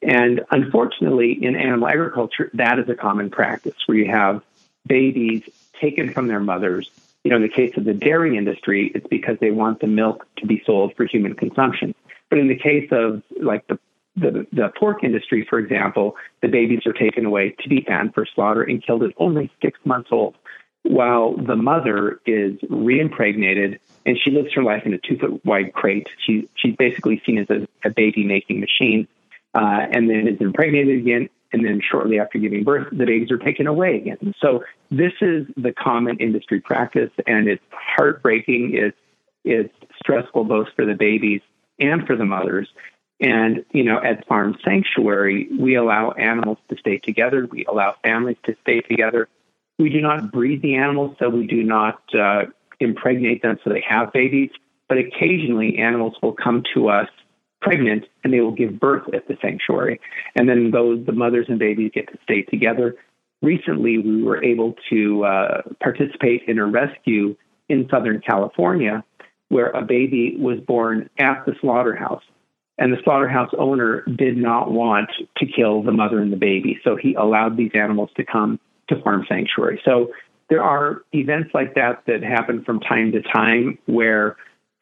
And 0.02 0.44
unfortunately, 0.50 1.32
in 1.44 1.56
animal 1.56 1.88
agriculture, 1.88 2.50
that 2.54 2.78
is 2.78 2.88
a 2.88 2.94
common 2.94 3.30
practice 3.30 3.76
where 3.86 3.98
you 3.98 4.10
have 4.10 4.42
babies 4.86 5.42
taken 5.80 6.12
from 6.12 6.26
their 6.28 6.40
mothers. 6.40 6.90
You 7.22 7.30
know, 7.30 7.36
in 7.36 7.42
the 7.42 7.48
case 7.48 7.76
of 7.76 7.84
the 7.84 7.92
dairy 7.92 8.36
industry, 8.36 8.90
it's 8.94 9.06
because 9.06 9.38
they 9.40 9.50
want 9.50 9.80
the 9.80 9.86
milk 9.86 10.26
to 10.38 10.46
be 10.46 10.62
sold 10.64 10.96
for 10.96 11.04
human 11.04 11.34
consumption. 11.34 11.94
But 12.30 12.38
in 12.38 12.48
the 12.48 12.56
case 12.56 12.88
of 12.92 13.22
like 13.40 13.66
the 13.66 13.78
the, 14.16 14.46
the 14.52 14.72
pork 14.78 15.04
industry, 15.04 15.46
for 15.48 15.58
example, 15.58 16.16
the 16.42 16.48
babies 16.48 16.84
are 16.84 16.92
taken 16.92 17.24
away 17.24 17.54
to 17.60 17.68
be 17.68 17.80
fanned 17.82 18.12
for 18.12 18.26
slaughter 18.26 18.62
and 18.62 18.84
killed 18.84 19.02
at 19.04 19.12
only 19.16 19.50
six 19.62 19.78
months 19.84 20.10
old, 20.10 20.36
while 20.82 21.36
the 21.36 21.56
mother 21.56 22.20
is 22.26 22.58
reimpregnated 22.62 23.78
and 24.04 24.18
she 24.18 24.30
lives 24.30 24.52
her 24.54 24.62
life 24.62 24.82
in 24.84 24.94
a 24.94 24.98
two 24.98 25.16
foot 25.16 25.44
wide 25.44 25.72
crate. 25.72 26.08
She, 26.26 26.48
she's 26.56 26.74
basically 26.76 27.22
seen 27.24 27.38
as 27.38 27.50
a, 27.50 27.68
a 27.84 27.90
baby 27.90 28.24
making 28.24 28.60
machine 28.60 29.06
uh, 29.54 29.86
and 29.90 30.08
then 30.08 30.28
is 30.28 30.40
impregnated 30.40 31.00
again, 31.00 31.28
and 31.52 31.64
then 31.64 31.80
shortly 31.80 32.18
after 32.20 32.38
giving 32.38 32.64
birth, 32.64 32.88
the 32.90 33.04
babies 33.04 33.30
are 33.30 33.38
taken 33.38 33.66
away 33.66 33.96
again. 33.96 34.34
So 34.40 34.64
this 34.90 35.12
is 35.20 35.46
the 35.56 35.72
common 35.72 36.18
industry 36.18 36.60
practice, 36.60 37.10
and 37.26 37.48
it's 37.48 37.62
heartbreaking. 37.72 38.72
It's 38.74 38.96
it's 39.44 39.74
stressful 39.98 40.44
both 40.44 40.68
for 40.76 40.84
the 40.84 40.94
babies 40.94 41.40
and 41.78 42.06
for 42.06 42.14
the 42.14 42.26
mothers. 42.26 42.68
And 43.20 43.64
you 43.72 43.84
know, 43.84 44.00
at 44.02 44.26
Farm 44.26 44.56
Sanctuary, 44.64 45.48
we 45.58 45.74
allow 45.74 46.12
animals 46.12 46.58
to 46.68 46.76
stay 46.78 46.98
together. 46.98 47.46
We 47.50 47.64
allow 47.66 47.96
families 48.02 48.38
to 48.44 48.56
stay 48.62 48.80
together. 48.80 49.28
We 49.78 49.90
do 49.90 50.00
not 50.00 50.30
breed 50.30 50.62
the 50.62 50.76
animals, 50.76 51.16
so 51.18 51.28
we 51.28 51.46
do 51.46 51.62
not 51.62 52.02
uh, 52.14 52.44
impregnate 52.80 53.42
them 53.42 53.58
so 53.62 53.70
they 53.70 53.84
have 53.88 54.12
babies. 54.12 54.50
But 54.88 54.98
occasionally, 54.98 55.78
animals 55.78 56.14
will 56.22 56.32
come 56.32 56.62
to 56.74 56.88
us 56.88 57.08
pregnant 57.60 58.06
and 58.24 58.32
they 58.32 58.40
will 58.40 58.54
give 58.54 58.80
birth 58.80 59.02
at 59.14 59.28
the 59.28 59.36
sanctuary. 59.42 60.00
And 60.34 60.48
then 60.48 60.70
those, 60.70 61.04
the 61.06 61.12
mothers 61.12 61.46
and 61.48 61.58
babies 61.58 61.92
get 61.94 62.10
to 62.12 62.18
stay 62.22 62.42
together. 62.42 62.96
Recently, 63.42 63.98
we 63.98 64.22
were 64.22 64.42
able 64.42 64.74
to 64.90 65.24
uh, 65.24 65.62
participate 65.82 66.42
in 66.46 66.58
a 66.58 66.66
rescue 66.66 67.36
in 67.68 67.88
Southern 67.90 68.20
California 68.20 69.04
where 69.48 69.70
a 69.70 69.82
baby 69.82 70.36
was 70.38 70.58
born 70.60 71.10
at 71.18 71.44
the 71.46 71.54
slaughterhouse. 71.60 72.22
And 72.78 72.92
the 72.92 72.98
slaughterhouse 73.04 73.50
owner 73.58 74.02
did 74.02 74.36
not 74.36 74.70
want 74.70 75.10
to 75.36 75.46
kill 75.46 75.82
the 75.82 75.92
mother 75.92 76.18
and 76.20 76.32
the 76.32 76.36
baby. 76.36 76.78
So 76.82 76.96
he 76.96 77.14
allowed 77.14 77.56
these 77.56 77.72
animals 77.74 78.10
to 78.16 78.24
come 78.24 78.58
to 78.88 79.00
Farm 79.02 79.26
Sanctuary. 79.28 79.82
So 79.84 80.12
there 80.48 80.62
are 80.62 81.02
events 81.12 81.50
like 81.52 81.74
that 81.74 82.02
that 82.06 82.22
happen 82.22 82.64
from 82.64 82.80
time 82.80 83.12
to 83.12 83.22
time 83.22 83.78
where 83.86 84.36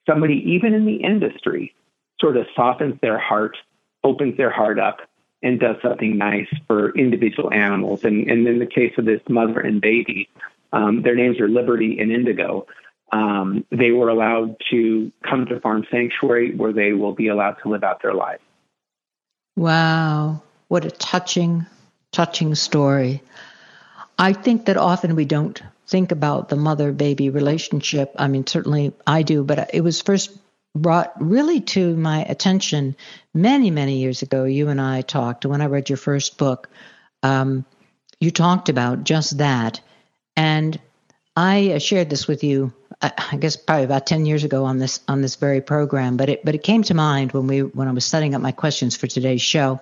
somebody, 0.09 0.43
even 0.47 0.75
in 0.75 0.87
the 0.87 0.97
industry, 0.97 1.75
sort 2.21 2.37
of 2.37 2.47
softens 2.55 3.01
their 3.01 3.19
heart, 3.19 3.57
opens 4.05 4.37
their 4.37 4.51
heart 4.51 4.79
up, 4.79 5.01
and 5.43 5.61
does 5.61 5.77
something 5.83 6.19
nice 6.19 6.49
for 6.67 6.97
individual 6.97 7.53
animals. 7.53 8.05
And, 8.05 8.29
and 8.29 8.47
in 8.47 8.59
the 8.59 8.67
case 8.67 8.93
of 8.99 9.05
this 9.05 9.21
mother 9.29 9.61
and 9.61 9.81
baby, 9.81 10.29
um, 10.73 11.03
their 11.03 11.15
names 11.15 11.41
are 11.41 11.49
Liberty 11.49 11.99
and 12.01 12.11
Indigo. 12.11 12.67
Um, 13.13 13.65
they 13.71 13.91
were 13.91 14.09
allowed 14.09 14.57
to 14.71 15.11
come 15.23 15.47
to 15.47 15.61
Farm 15.61 15.87
Sanctuary 15.91 16.55
where 16.55 16.73
they 16.73 16.93
will 16.93 17.15
be 17.15 17.29
allowed 17.29 17.57
to 17.63 17.69
live 17.69 17.85
out 17.85 18.03
their 18.03 18.15
lives. 18.15 18.43
Wow, 19.57 20.43
what 20.69 20.85
a 20.85 20.91
touching, 20.91 21.67
touching 22.13 22.55
story. 22.55 23.23
I 24.19 24.33
think 24.33 24.67
that 24.67 24.77
often 24.77 25.15
we 25.15 25.25
don't 25.25 25.61
think 25.87 26.13
about 26.13 26.49
the 26.49 26.57
mother 26.57 26.93
baby 26.93 27.31
relationship. 27.31 28.13
I 28.17 28.29
mean, 28.29 28.47
certainly 28.47 28.93
I 29.07 29.23
do, 29.23 29.43
but 29.43 29.71
it 29.73 29.81
was 29.81 30.03
first 30.03 30.37
brought 30.79 31.13
really 31.21 31.61
to 31.61 31.97
my 31.97 32.25
attention 32.25 32.97
many, 33.35 33.71
many 33.71 33.99
years 33.99 34.23
ago. 34.23 34.45
You 34.45 34.69
and 34.69 34.81
I 34.81 35.03
talked 35.03 35.47
when 35.47 35.61
I 35.61 35.67
read 35.67 35.89
your 35.89 35.99
first 35.99 36.39
book. 36.39 36.69
Um, 37.23 37.65
you 38.21 38.31
talked 38.31 38.69
about 38.69 39.05
just 39.05 39.39
that. 39.39 39.81
And 40.37 40.79
I 41.37 41.73
uh, 41.73 41.79
shared 41.79 42.11
this 42.11 42.27
with 42.27 42.43
you, 42.43 42.73
I 43.01 43.37
guess 43.39 43.57
probably 43.57 43.85
about 43.85 44.07
10 44.07 44.27
years 44.27 44.43
ago 44.43 44.65
on 44.65 44.79
this 44.79 45.01
on 45.07 45.23
this 45.23 45.37
very 45.37 45.61
program, 45.61 46.17
but 46.17 46.29
it 46.29 46.45
but 46.45 46.57
it 46.57 46.65
came 46.65 46.83
to 46.85 46.95
mind 46.95 47.33
when 47.33 47.47
we 47.47 47.63
when 47.63 47.87
I 47.87 47.93
was 47.93 48.05
setting 48.05 48.35
up 48.35 48.43
my 48.43 48.51
questions 48.51 48.97
for 48.97 49.07
today's 49.07 49.43
show. 49.43 49.81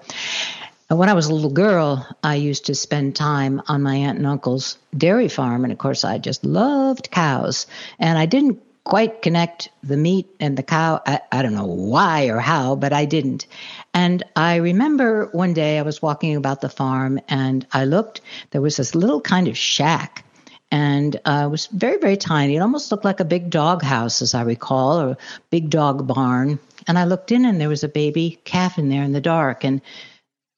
When 0.88 1.09
I 1.09 1.15
was 1.15 1.26
a 1.26 1.35
little 1.35 1.50
girl, 1.50 2.07
I 2.23 2.37
used 2.37 2.67
to 2.67 2.75
spend 2.75 3.17
time 3.17 3.61
on 3.67 3.83
my 3.83 3.97
aunt 3.97 4.19
and 4.19 4.26
uncle's 4.26 4.79
dairy 4.97 5.29
farm. 5.29 5.65
And 5.65 5.73
of 5.73 5.79
course, 5.79 6.05
I 6.05 6.19
just 6.19 6.45
loved 6.45 7.11
cows. 7.11 7.67
And 7.99 8.17
I 8.19 8.26
didn't 8.26 8.62
quite 8.87 9.21
connect 9.21 9.69
the 9.83 9.97
meat 9.97 10.28
and 10.38 10.57
the 10.57 10.62
cow. 10.62 11.02
I, 11.05 11.21
I, 11.33 11.43
don't 11.43 11.57
know 11.57 11.66
why 11.66 12.26
or 12.26 12.38
how, 12.38 12.76
but 12.76 12.93
I 12.93 13.05
didn't. 13.05 13.49
And 13.93 14.23
I 14.37 14.57
remember 14.57 15.26
one 15.33 15.55
day 15.55 15.78
I 15.78 15.83
was 15.83 16.00
walking 16.00 16.37
about 16.37 16.61
the 16.61 16.69
farm 16.69 17.19
and 17.28 17.66
I 17.73 17.85
looked, 17.85 18.21
there 18.52 18.61
was 18.61 18.76
this 18.76 18.95
little 18.95 19.21
kind 19.21 19.49
of 19.49 19.59
shack. 19.59 20.25
And 20.71 21.16
uh, 21.25 21.45
it 21.47 21.50
was 21.50 21.66
very, 21.66 21.99
very 21.99 22.16
tiny. 22.16 22.57
It 22.57 22.61
almost 22.61 22.93
looked 22.93 23.05
like 23.05 23.19
a 23.19 23.25
big 23.25 23.50
dog 23.50 23.83
house, 23.83 24.23
as 24.23 24.35
I 24.35 24.43
recall, 24.43 25.00
or 25.00 25.11
a 25.11 25.19
big 25.50 25.69
dog 25.69 26.07
barn. 26.07 26.61
And 26.87 26.97
I 26.97 27.05
looked 27.05 27.33
in 27.33 27.45
and 27.45 27.61
there 27.61 27.69
was 27.69 27.83
a 27.83 27.88
baby 27.88 28.38
calf 28.45 28.78
in 28.78 28.88
there 28.88 29.02
in 29.02 29.12
the 29.12 29.21
dark. 29.21 29.64
And 29.64 29.81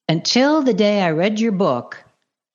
until 0.06 0.62
the 0.62 0.74
day 0.74 1.00
I 1.00 1.12
read 1.12 1.40
your 1.40 1.52
book, 1.52 2.04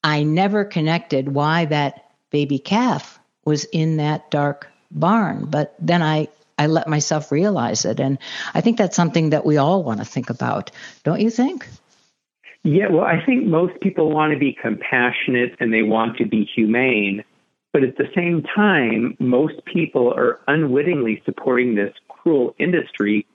I 0.03 0.21
never 0.21 0.65
connected 0.65 1.33
why 1.33 1.65
that 1.65 2.11
baby 2.29 2.59
calf 2.59 3.19
was 3.43 3.65
in 3.65 3.97
that 3.97 4.29
dark 4.29 4.69
barn. 4.93 5.45
But 5.45 5.75
then 5.79 6.01
I, 6.01 6.27
I 6.57 6.67
let 6.67 6.87
myself 6.87 7.31
realize 7.31 7.85
it. 7.85 7.99
And 7.99 8.17
I 8.53 8.61
think 8.61 8.77
that's 8.77 8.95
something 8.95 9.31
that 9.31 9.45
we 9.45 9.57
all 9.57 9.83
want 9.83 9.99
to 9.99 10.05
think 10.05 10.29
about, 10.29 10.71
don't 11.03 11.19
you 11.19 11.29
think? 11.29 11.67
Yeah, 12.63 12.87
well, 12.89 13.03
I 13.03 13.23
think 13.25 13.45
most 13.45 13.79
people 13.81 14.09
want 14.09 14.31
to 14.31 14.39
be 14.39 14.53
compassionate 14.53 15.55
and 15.59 15.73
they 15.73 15.83
want 15.83 16.17
to 16.17 16.25
be 16.25 16.45
humane. 16.45 17.23
But 17.73 17.83
at 17.83 17.97
the 17.97 18.07
same 18.15 18.43
time, 18.55 19.17
most 19.19 19.65
people 19.65 20.13
are 20.13 20.39
unwittingly 20.47 21.21
supporting 21.25 21.75
this 21.75 21.93
cruel 22.07 22.55
industry 22.59 23.25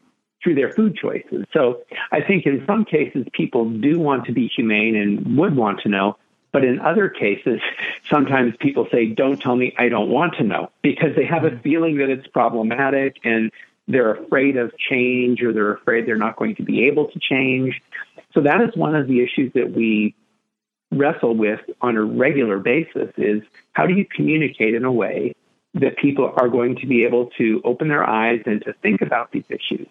through 0.42 0.54
their 0.54 0.72
food 0.72 0.96
choices. 0.96 1.44
So 1.52 1.82
I 2.12 2.20
think 2.22 2.46
in 2.46 2.64
some 2.66 2.84
cases, 2.84 3.26
people 3.32 3.68
do 3.68 3.98
want 3.98 4.24
to 4.26 4.32
be 4.32 4.46
humane 4.54 4.96
and 4.96 5.36
would 5.36 5.56
want 5.56 5.80
to 5.80 5.88
know. 5.88 6.16
But 6.52 6.64
in 6.64 6.80
other 6.80 7.08
cases, 7.08 7.60
sometimes 8.08 8.54
people 8.58 8.88
say, 8.90 9.06
don't 9.06 9.40
tell 9.40 9.56
me, 9.56 9.74
I 9.78 9.88
don't 9.88 10.08
want 10.08 10.34
to 10.36 10.44
know, 10.44 10.70
because 10.82 11.14
they 11.14 11.24
have 11.24 11.44
a 11.44 11.50
mm-hmm. 11.50 11.60
feeling 11.60 11.98
that 11.98 12.08
it's 12.08 12.26
problematic 12.26 13.16
and 13.24 13.50
they're 13.86 14.14
afraid 14.14 14.56
of 14.56 14.72
change 14.78 15.42
or 15.42 15.52
they're 15.52 15.74
afraid 15.74 16.06
they're 16.06 16.16
not 16.16 16.36
going 16.36 16.56
to 16.56 16.62
be 16.62 16.86
able 16.86 17.10
to 17.10 17.18
change. 17.18 17.80
So 18.32 18.42
that 18.42 18.60
is 18.60 18.76
one 18.76 18.94
of 18.94 19.08
the 19.08 19.22
issues 19.22 19.52
that 19.54 19.72
we 19.72 20.14
wrestle 20.90 21.34
with 21.34 21.60
on 21.80 21.96
a 21.96 22.02
regular 22.02 22.58
basis 22.58 23.10
is 23.16 23.42
how 23.72 23.86
do 23.86 23.94
you 23.94 24.06
communicate 24.06 24.74
in 24.74 24.84
a 24.84 24.92
way 24.92 25.34
that 25.74 25.98
people 25.98 26.32
are 26.36 26.48
going 26.48 26.76
to 26.76 26.86
be 26.86 27.04
able 27.04 27.26
to 27.38 27.60
open 27.64 27.88
their 27.88 28.04
eyes 28.04 28.40
and 28.46 28.62
to 28.62 28.72
think 28.74 29.02
about 29.02 29.32
these 29.32 29.44
issues 29.50 29.86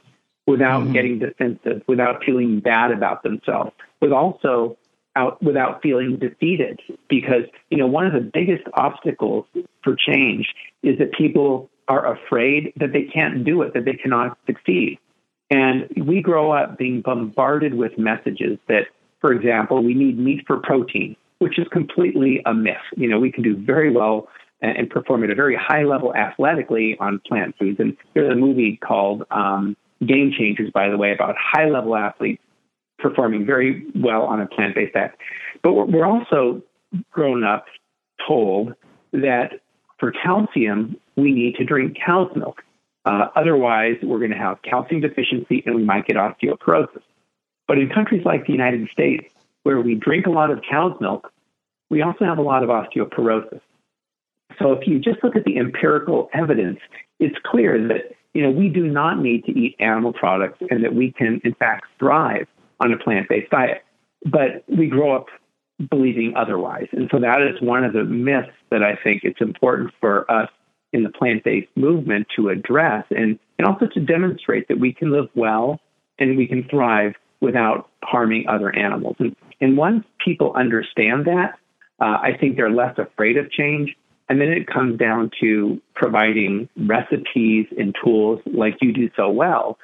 without 0.47 0.83
mm-hmm. 0.83 0.93
getting 0.93 1.19
defensive, 1.19 1.83
without 1.87 2.23
feeling 2.23 2.59
bad 2.59 2.91
about 2.91 3.21
themselves, 3.21 3.71
but 3.99 4.11
also 4.11 4.77
out 5.17 5.41
without 5.41 5.81
feeling 5.81 6.17
defeated. 6.17 6.79
Because, 7.09 7.43
you 7.69 7.77
know, 7.77 7.87
one 7.87 8.05
of 8.05 8.13
the 8.13 8.21
biggest 8.21 8.63
obstacles 8.73 9.45
for 9.83 9.95
change 9.95 10.47
is 10.83 10.97
that 10.99 11.11
people 11.13 11.69
are 11.87 12.13
afraid 12.15 12.73
that 12.77 12.93
they 12.93 13.03
can't 13.03 13.43
do 13.43 13.61
it, 13.61 13.73
that 13.73 13.85
they 13.85 13.93
cannot 13.93 14.37
succeed. 14.45 14.99
And 15.49 15.89
we 16.05 16.21
grow 16.21 16.51
up 16.51 16.77
being 16.77 17.01
bombarded 17.01 17.73
with 17.73 17.97
messages 17.97 18.57
that, 18.67 18.87
for 19.21 19.31
example, 19.31 19.83
we 19.83 19.93
need 19.93 20.19
meat 20.19 20.43
for 20.45 20.57
protein, 20.57 21.15
which 21.39 21.57
is 21.57 21.67
completely 21.71 22.41
a 22.45 22.53
myth. 22.53 22.75
You 22.95 23.07
know, 23.07 23.19
we 23.19 23.31
can 23.31 23.43
do 23.43 23.55
very 23.55 23.91
well 23.91 24.27
and 24.61 24.89
perform 24.89 25.23
at 25.23 25.29
a 25.29 25.35
very 25.35 25.55
high 25.55 25.83
level 25.83 26.13
athletically 26.15 26.97
on 26.99 27.21
plant 27.27 27.55
foods. 27.57 27.79
And 27.79 27.95
there's 28.13 28.31
a 28.31 28.35
movie 28.35 28.77
called 28.77 29.23
um, 29.29 29.77
game 30.05 30.33
changers, 30.37 30.71
by 30.73 30.89
the 30.89 30.97
way, 30.97 31.13
about 31.13 31.35
high 31.39 31.69
level 31.69 31.95
athletes 31.95 32.41
performing 32.99 33.45
very 33.45 33.85
well 33.95 34.23
on 34.23 34.41
a 34.41 34.47
plant 34.47 34.75
based 34.75 34.93
diet. 34.93 35.11
But 35.61 35.73
we're 35.73 36.05
also 36.05 36.61
grown 37.11 37.43
up 37.43 37.65
told 38.27 38.73
that 39.11 39.59
for 39.99 40.11
calcium, 40.11 40.95
we 41.15 41.33
need 41.33 41.55
to 41.55 41.65
drink 41.65 41.97
cow's 42.03 42.31
milk. 42.35 42.63
Uh, 43.05 43.27
otherwise, 43.35 43.95
we're 44.03 44.19
going 44.19 44.31
to 44.31 44.37
have 44.37 44.61
calcium 44.63 45.01
deficiency 45.01 45.63
and 45.65 45.75
we 45.75 45.83
might 45.83 46.05
get 46.05 46.17
osteoporosis. 46.17 47.01
But 47.67 47.77
in 47.77 47.89
countries 47.89 48.23
like 48.25 48.45
the 48.45 48.53
United 48.53 48.89
States, 48.89 49.25
where 49.63 49.81
we 49.81 49.95
drink 49.95 50.25
a 50.25 50.29
lot 50.29 50.51
of 50.51 50.61
cow's 50.69 50.99
milk, 50.99 51.31
we 51.89 52.01
also 52.01 52.25
have 52.25 52.37
a 52.37 52.41
lot 52.41 52.63
of 52.63 52.69
osteoporosis. 52.69 53.61
So 54.59 54.71
if 54.73 54.87
you 54.87 54.99
just 54.99 55.23
look 55.23 55.35
at 55.35 55.45
the 55.45 55.57
empirical 55.57 56.29
evidence, 56.33 56.79
it's 57.19 57.35
clear 57.45 57.87
that 57.87 58.15
you 58.33 58.43
know, 58.43 58.51
we 58.51 58.69
do 58.69 58.85
not 58.85 59.19
need 59.19 59.45
to 59.45 59.51
eat 59.51 59.75
animal 59.79 60.13
products 60.13 60.59
and 60.69 60.83
that 60.83 60.93
we 60.93 61.11
can, 61.11 61.41
in 61.43 61.55
fact, 61.55 61.85
thrive 61.97 62.47
on 62.79 62.93
a 62.93 62.97
plant 62.97 63.29
based 63.29 63.49
diet. 63.51 63.83
But 64.25 64.63
we 64.67 64.87
grow 64.87 65.15
up 65.15 65.27
believing 65.89 66.33
otherwise. 66.35 66.87
And 66.91 67.07
so 67.11 67.19
that 67.19 67.41
is 67.41 67.61
one 67.61 67.83
of 67.83 67.93
the 67.93 68.03
myths 68.03 68.49
that 68.71 68.83
I 68.83 68.95
think 69.03 69.21
it's 69.23 69.41
important 69.41 69.91
for 69.99 70.29
us 70.31 70.49
in 70.91 71.03
the 71.03 71.09
plant 71.09 71.43
based 71.43 71.69
movement 71.75 72.27
to 72.35 72.49
address 72.49 73.05
and, 73.11 73.37
and 73.59 73.67
also 73.67 73.85
to 73.87 73.99
demonstrate 73.99 74.67
that 74.69 74.79
we 74.79 74.93
can 74.93 75.11
live 75.11 75.29
well 75.35 75.79
and 76.17 76.37
we 76.37 76.47
can 76.47 76.67
thrive 76.67 77.13
without 77.41 77.89
harming 78.03 78.47
other 78.47 78.75
animals. 78.75 79.15
And, 79.19 79.35
and 79.61 79.77
once 79.77 80.03
people 80.23 80.53
understand 80.55 81.25
that, 81.25 81.59
uh, 81.99 82.17
I 82.21 82.37
think 82.39 82.55
they're 82.55 82.71
less 82.71 82.97
afraid 82.97 83.37
of 83.37 83.51
change 83.51 83.95
and 84.29 84.41
then 84.41 84.49
it 84.49 84.67
comes 84.67 84.99
down 84.99 85.31
to 85.41 85.81
providing 85.95 86.67
recipes 86.75 87.67
and 87.77 87.95
tools 88.03 88.41
like 88.45 88.77
you 88.81 88.93
do 88.93 89.09
so 89.15 89.29
well 89.29 89.77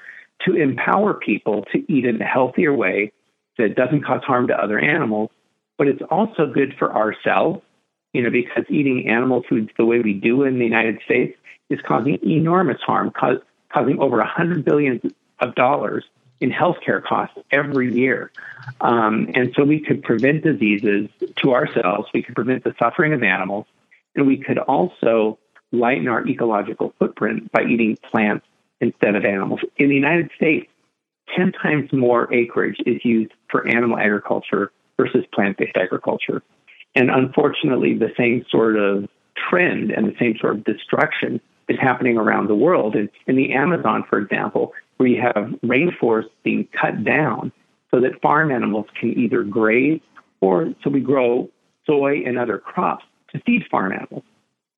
to 0.45 0.55
empower 0.55 1.13
people 1.13 1.65
to 1.71 1.91
eat 1.91 2.05
in 2.05 2.21
a 2.21 2.25
healthier 2.25 2.73
way 2.73 3.12
that 3.57 3.75
doesn't 3.75 4.03
cause 4.03 4.23
harm 4.23 4.47
to 4.47 4.53
other 4.53 4.79
animals, 4.79 5.29
but 5.77 5.88
it's 5.88 6.01
also 6.09 6.47
good 6.47 6.75
for 6.77 6.93
ourselves, 6.93 7.62
you 8.13 8.21
know, 8.21 8.29
because 8.29 8.65
eating 8.69 9.07
animal 9.07 9.43
foods 9.47 9.69
the 9.77 9.85
way 9.85 10.00
we 10.00 10.13
do 10.13 10.43
in 10.43 10.59
the 10.59 10.65
United 10.65 11.00
States 11.05 11.38
is 11.69 11.79
causing 11.85 12.17
enormous 12.23 12.81
harm, 12.81 13.12
cause, 13.12 13.38
causing 13.71 14.00
over 14.00 14.19
a 14.19 14.27
hundred 14.27 14.65
billion 14.65 15.01
of 15.39 15.55
dollars 15.55 16.03
in 16.39 16.51
healthcare 16.51 17.01
costs 17.01 17.38
every 17.51 17.93
year. 17.93 18.31
Um, 18.81 19.29
and 19.35 19.53
so 19.55 19.63
we 19.63 19.79
could 19.79 20.03
prevent 20.03 20.43
diseases 20.43 21.09
to 21.38 21.53
ourselves. 21.53 22.09
We 22.13 22.21
could 22.21 22.35
prevent 22.35 22.63
the 22.63 22.75
suffering 22.79 23.13
of 23.13 23.23
animals 23.23 23.65
and 24.15 24.27
we 24.27 24.38
could 24.38 24.57
also 24.57 25.39
lighten 25.71 26.07
our 26.07 26.25
ecological 26.27 26.93
footprint 27.00 27.51
by 27.51 27.63
eating 27.63 27.97
plants 28.12 28.45
instead 28.82 29.15
of 29.15 29.25
animals. 29.25 29.62
In 29.77 29.89
the 29.89 29.96
United 29.96 30.30
States, 30.36 30.68
10 31.36 31.53
times 31.53 31.92
more 31.94 32.32
acreage 32.34 32.77
is 32.86 33.03
used 33.03 33.32
for 33.50 33.68
animal 33.68 33.98
agriculture 33.98 34.72
versus 34.98 35.24
plant 35.34 35.58
based 35.58 35.77
agriculture. 35.77 36.42
And 36.96 37.10
unfortunately, 37.10 37.98
the 37.98 38.12
same 38.18 38.46
sort 38.50 38.77
of 38.77 39.08
trend 39.50 39.92
and 39.92 40.08
the 40.08 40.15
same 40.20 40.36
sort 40.39 40.58
of 40.58 40.63
destruction 40.63 41.42
is 41.70 41.77
happening 41.80 42.18
around 42.18 42.48
the 42.48 42.56
world. 42.56 42.96
In, 42.96 43.10
in 43.25 43.36
the 43.36 43.53
Amazon, 43.53 44.03
for 44.10 44.20
example, 44.20 44.74
where 44.98 45.10
you 45.10 45.22
have 45.22 45.50
rainforests 45.63 46.30
being 46.44 46.68
cut 46.80 47.03
down 47.03 47.51
so 47.89 48.00
that 48.01 48.22
farm 48.22 48.51
animals 48.51 48.86
can 49.00 49.18
either 49.18 49.44
graze 49.44 50.01
or 50.42 50.74
so 50.84 50.89
we 50.89 51.00
grow 51.00 51.50
soy 51.86 52.24
and 52.25 52.38
other 52.38 52.58
crops 52.58 53.06
to 53.32 53.39
feed 53.46 53.63
farm 53.72 53.92
animals. 53.92 54.24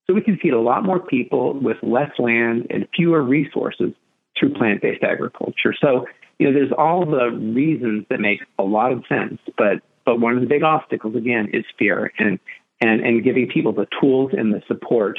So 0.07 0.13
we 0.13 0.21
can 0.21 0.37
feed 0.37 0.53
a 0.53 0.61
lot 0.61 0.83
more 0.83 0.99
people 0.99 1.53
with 1.59 1.77
less 1.81 2.11
land 2.19 2.67
and 2.69 2.87
fewer 2.95 3.23
resources 3.23 3.91
through 4.39 4.53
plant 4.53 4.81
based 4.81 5.03
agriculture. 5.03 5.73
So, 5.81 6.05
you 6.37 6.47
know, 6.47 6.53
there's 6.53 6.71
all 6.77 7.05
the 7.05 7.31
reasons 7.31 8.05
that 8.09 8.19
make 8.19 8.41
a 8.59 8.63
lot 8.63 8.91
of 8.91 9.03
sense, 9.07 9.39
but 9.57 9.81
but 10.05 10.19
one 10.19 10.35
of 10.35 10.41
the 10.41 10.47
big 10.47 10.61
obstacles 10.63 11.15
again 11.15 11.49
is 11.53 11.63
fear 11.79 12.11
and 12.19 12.39
and, 12.81 13.01
and 13.01 13.23
giving 13.23 13.47
people 13.47 13.71
the 13.71 13.87
tools 13.99 14.31
and 14.37 14.53
the 14.53 14.61
support 14.67 15.17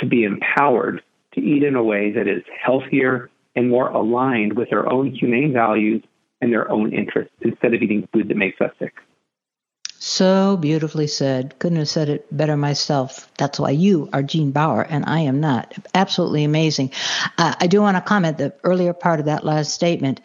to 0.00 0.06
be 0.06 0.24
empowered 0.24 1.02
to 1.34 1.40
eat 1.40 1.62
in 1.62 1.76
a 1.76 1.82
way 1.82 2.10
that 2.12 2.26
is 2.26 2.42
healthier 2.64 3.30
and 3.54 3.68
more 3.68 3.88
aligned 3.88 4.56
with 4.56 4.70
their 4.70 4.90
own 4.90 5.14
humane 5.14 5.52
values 5.52 6.02
and 6.40 6.52
their 6.52 6.70
own 6.70 6.92
interests 6.92 7.34
instead 7.42 7.74
of 7.74 7.82
eating 7.82 8.08
food 8.12 8.28
that 8.28 8.36
makes 8.36 8.60
us 8.60 8.70
sick. 8.78 8.94
So 10.00 10.56
beautifully 10.56 11.08
said. 11.08 11.58
Couldn't 11.58 11.78
have 11.78 11.88
said 11.88 12.08
it 12.08 12.26
better 12.36 12.56
myself. 12.56 13.28
That's 13.36 13.58
why 13.58 13.70
you 13.70 14.08
are 14.12 14.22
Gene 14.22 14.52
Baur 14.52 14.86
and 14.88 15.04
I 15.06 15.20
am 15.20 15.40
not. 15.40 15.74
Absolutely 15.92 16.44
amazing. 16.44 16.92
Uh, 17.36 17.54
I 17.60 17.66
do 17.66 17.80
want 17.82 17.96
to 17.96 18.00
comment 18.00 18.38
the 18.38 18.54
earlier 18.62 18.92
part 18.92 19.18
of 19.18 19.26
that 19.26 19.44
last 19.44 19.74
statement. 19.74 20.20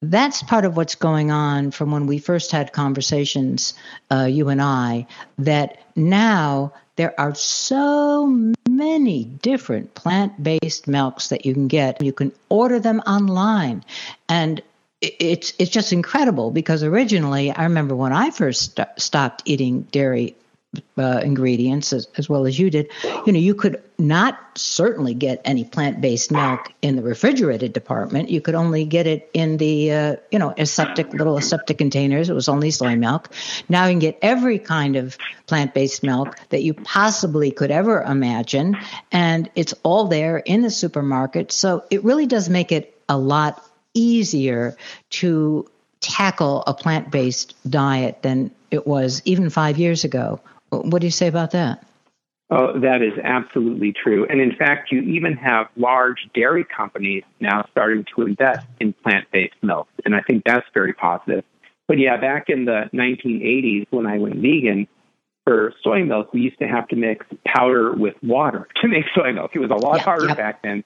that's 0.00 0.42
part 0.44 0.64
of 0.64 0.76
what's 0.76 0.94
going 0.94 1.30
on 1.30 1.72
from 1.72 1.90
when 1.90 2.06
we 2.06 2.18
first 2.18 2.52
had 2.52 2.72
conversations, 2.72 3.74
uh, 4.12 4.24
you 4.30 4.48
and 4.48 4.62
I, 4.62 5.06
that 5.38 5.78
now 5.96 6.72
there 6.96 7.18
are 7.18 7.34
so 7.34 8.52
many 8.68 9.24
different 9.24 9.94
plant 9.94 10.40
based 10.42 10.86
milks 10.86 11.28
that 11.28 11.44
you 11.46 11.54
can 11.54 11.68
get. 11.68 12.02
You 12.02 12.12
can 12.12 12.32
order 12.48 12.78
them 12.78 13.00
online. 13.00 13.84
And 14.28 14.62
it's 15.00 15.52
it's 15.58 15.70
just 15.70 15.92
incredible 15.92 16.50
because 16.50 16.82
originally 16.82 17.50
I 17.52 17.64
remember 17.64 17.94
when 17.94 18.12
I 18.12 18.30
first 18.30 18.76
st- 18.76 18.88
stopped 18.96 19.42
eating 19.44 19.82
dairy 19.82 20.34
uh, 20.98 21.20
ingredients 21.24 21.92
as, 21.92 22.08
as, 22.18 22.28
well 22.28 22.46
as 22.46 22.58
you 22.58 22.68
did, 22.68 22.90
you 23.26 23.32
know, 23.32 23.38
you 23.38 23.54
could 23.54 23.82
not 23.98 24.38
certainly 24.54 25.14
get 25.14 25.40
any 25.44 25.64
plant-based 25.64 26.30
milk 26.30 26.70
in 26.82 26.94
the 26.94 27.02
refrigerated 27.02 27.72
department. 27.72 28.28
You 28.28 28.42
could 28.42 28.54
only 28.54 28.84
get 28.84 29.06
it 29.06 29.30
in 29.32 29.56
the, 29.56 29.92
uh, 29.92 30.16
you 30.30 30.38
know, 30.38 30.52
aseptic 30.58 31.12
little 31.14 31.38
aseptic 31.38 31.78
containers. 31.78 32.28
It 32.28 32.34
was 32.34 32.48
only 32.48 32.70
soy 32.70 32.96
milk. 32.96 33.30
Now 33.68 33.86
you 33.86 33.92
can 33.92 33.98
get 33.98 34.18
every 34.20 34.58
kind 34.58 34.96
of 34.96 35.16
plant-based 35.46 36.02
milk 36.02 36.36
that 36.50 36.62
you 36.62 36.74
possibly 36.74 37.50
could 37.50 37.70
ever 37.70 38.02
imagine, 38.02 38.76
and 39.10 39.50
it's 39.54 39.74
all 39.82 40.06
there 40.08 40.36
in 40.36 40.60
the 40.60 40.70
supermarket. 40.70 41.50
So 41.50 41.84
it 41.90 42.04
really 42.04 42.26
does 42.26 42.50
make 42.50 42.72
it 42.72 42.94
a 43.08 43.16
lot 43.16 43.64
easier 43.94 44.76
to 45.10 45.68
tackle 46.00 46.62
a 46.66 46.74
plant-based 46.74 47.54
diet 47.70 48.22
than 48.22 48.50
it 48.70 48.86
was 48.86 49.20
even 49.24 49.50
five 49.50 49.78
years 49.78 50.04
ago 50.04 50.40
what 50.70 51.00
do 51.00 51.06
you 51.06 51.12
say 51.12 51.26
about 51.26 51.52
that? 51.52 51.84
Oh, 52.50 52.78
that 52.80 53.02
is 53.02 53.12
absolutely 53.22 53.92
true. 53.92 54.26
And 54.26 54.40
in 54.40 54.56
fact, 54.56 54.90
you 54.90 55.00
even 55.02 55.34
have 55.34 55.66
large 55.76 56.28
dairy 56.34 56.64
companies 56.64 57.24
now 57.40 57.66
starting 57.70 58.06
to 58.16 58.22
invest 58.22 58.66
in 58.80 58.94
plant 58.94 59.26
based 59.30 59.54
milk. 59.62 59.86
And 60.06 60.14
I 60.14 60.22
think 60.22 60.44
that's 60.46 60.66
very 60.72 60.94
positive. 60.94 61.44
But 61.88 61.98
yeah, 61.98 62.16
back 62.16 62.48
in 62.48 62.64
the 62.64 62.88
1980s, 62.94 63.86
when 63.90 64.06
I 64.06 64.18
went 64.18 64.36
vegan, 64.36 64.88
for 65.44 65.72
soy 65.82 66.04
milk, 66.04 66.32
we 66.34 66.40
used 66.40 66.58
to 66.58 66.68
have 66.68 66.88
to 66.88 66.96
mix 66.96 67.24
powder 67.46 67.92
with 67.94 68.14
water 68.22 68.68
to 68.82 68.88
make 68.88 69.04
soy 69.14 69.32
milk. 69.32 69.52
It 69.54 69.60
was 69.60 69.70
a 69.70 69.74
lot 69.74 69.98
yeah, 69.98 70.02
harder 70.04 70.34
back 70.34 70.62
then. 70.62 70.84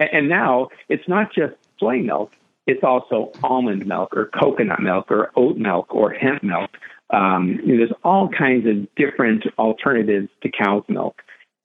And, 0.00 0.10
and 0.12 0.28
now 0.28 0.68
it's 0.88 1.08
not 1.08 1.32
just 1.32 1.54
soy 1.78 1.98
milk, 1.98 2.32
it's 2.66 2.82
also 2.82 3.32
almond 3.42 3.86
milk 3.86 4.16
or 4.16 4.26
coconut 4.26 4.80
milk 4.80 5.10
or 5.10 5.30
oat 5.36 5.56
milk 5.56 5.94
or 5.94 6.12
hemp 6.12 6.42
milk. 6.42 6.70
Um, 7.10 7.60
there's 7.66 7.92
all 8.02 8.28
kinds 8.28 8.66
of 8.66 8.88
different 8.96 9.44
alternatives 9.58 10.28
to 10.42 10.50
cow's 10.50 10.84
milk. 10.88 11.22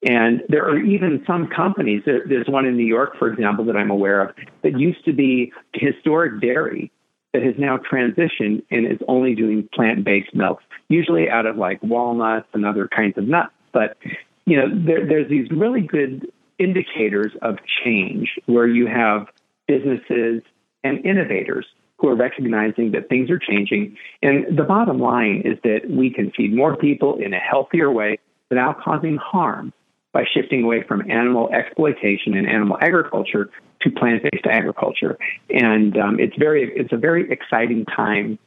And 0.08 0.44
there 0.48 0.66
are 0.66 0.78
even 0.78 1.24
some 1.28 1.48
companies, 1.48 2.04
there, 2.06 2.24
there's 2.26 2.48
one 2.48 2.66
in 2.66 2.78
New 2.78 2.86
York, 2.86 3.18
for 3.18 3.32
example, 3.32 3.66
that 3.66 3.76
I'm 3.76 3.90
aware 3.90 4.22
of, 4.22 4.36
that 4.64 4.80
used 4.80 5.04
to 5.06 5.14
be 5.14 5.52
historic 5.74 6.42
dairy 6.42 6.92
that 7.34 7.44
has 7.44 7.56
now 7.58 7.78
transitioned 7.78 8.64
and 8.72 8.86
is 8.86 9.00
only 9.08 9.36
doing 9.36 9.68
plant 9.74 10.04
based 10.04 10.34
milks, 10.34 10.64
usually 10.88 11.30
out 11.30 11.46
of 11.46 11.58
like 11.58 11.82
walnuts 11.84 12.48
and 12.54 12.66
other 12.66 12.88
kinds 12.88 13.18
of 13.18 13.26
nuts. 13.26 13.54
But, 13.74 13.98
you 14.46 14.58
know, 14.58 14.68
there, 14.74 15.06
there's 15.06 15.30
these 15.30 15.50
really 15.52 15.82
good 15.82 16.32
indicators 16.58 17.32
of 17.42 17.58
change 17.84 18.40
where 18.46 18.68
you 18.68 18.88
have 18.88 19.28
businesses 19.68 20.42
and 20.84 21.06
innovators 21.06 21.66
who 21.98 22.08
are 22.08 22.16
recognizing 22.16 22.92
that 22.92 23.10
things 23.10 23.30
are 23.30 23.40
changing. 23.40 23.98
And 24.22 24.58
the 24.58 24.64
bottom 24.64 25.00
line 25.00 25.42
is 25.46 25.58
that 25.64 25.82
we 25.90 26.10
can 26.10 26.32
feed 26.32 26.56
more 26.56 26.76
people 26.76 27.18
in 27.18 27.34
a 27.34 27.40
healthier 27.40 27.92
way 27.92 28.20
without 28.50 28.82
causing 28.82 29.18
harm 29.18 29.74
by 30.14 30.24
shifting 30.34 30.64
away 30.64 30.84
from 30.88 31.10
animal 31.12 31.50
exploitation 31.54 32.36
and 32.36 32.48
animal 32.48 32.78
agriculture 32.82 33.50
to 33.82 33.92
plant-based 33.92 34.46
agriculture. 34.50 35.18
And 35.50 35.98
um, 35.98 36.20
it's 36.20 36.36
very, 36.38 36.72
it's 36.76 36.92
a 36.92 36.98
very 36.98 37.32
exciting 37.32 37.86
time 37.86 38.40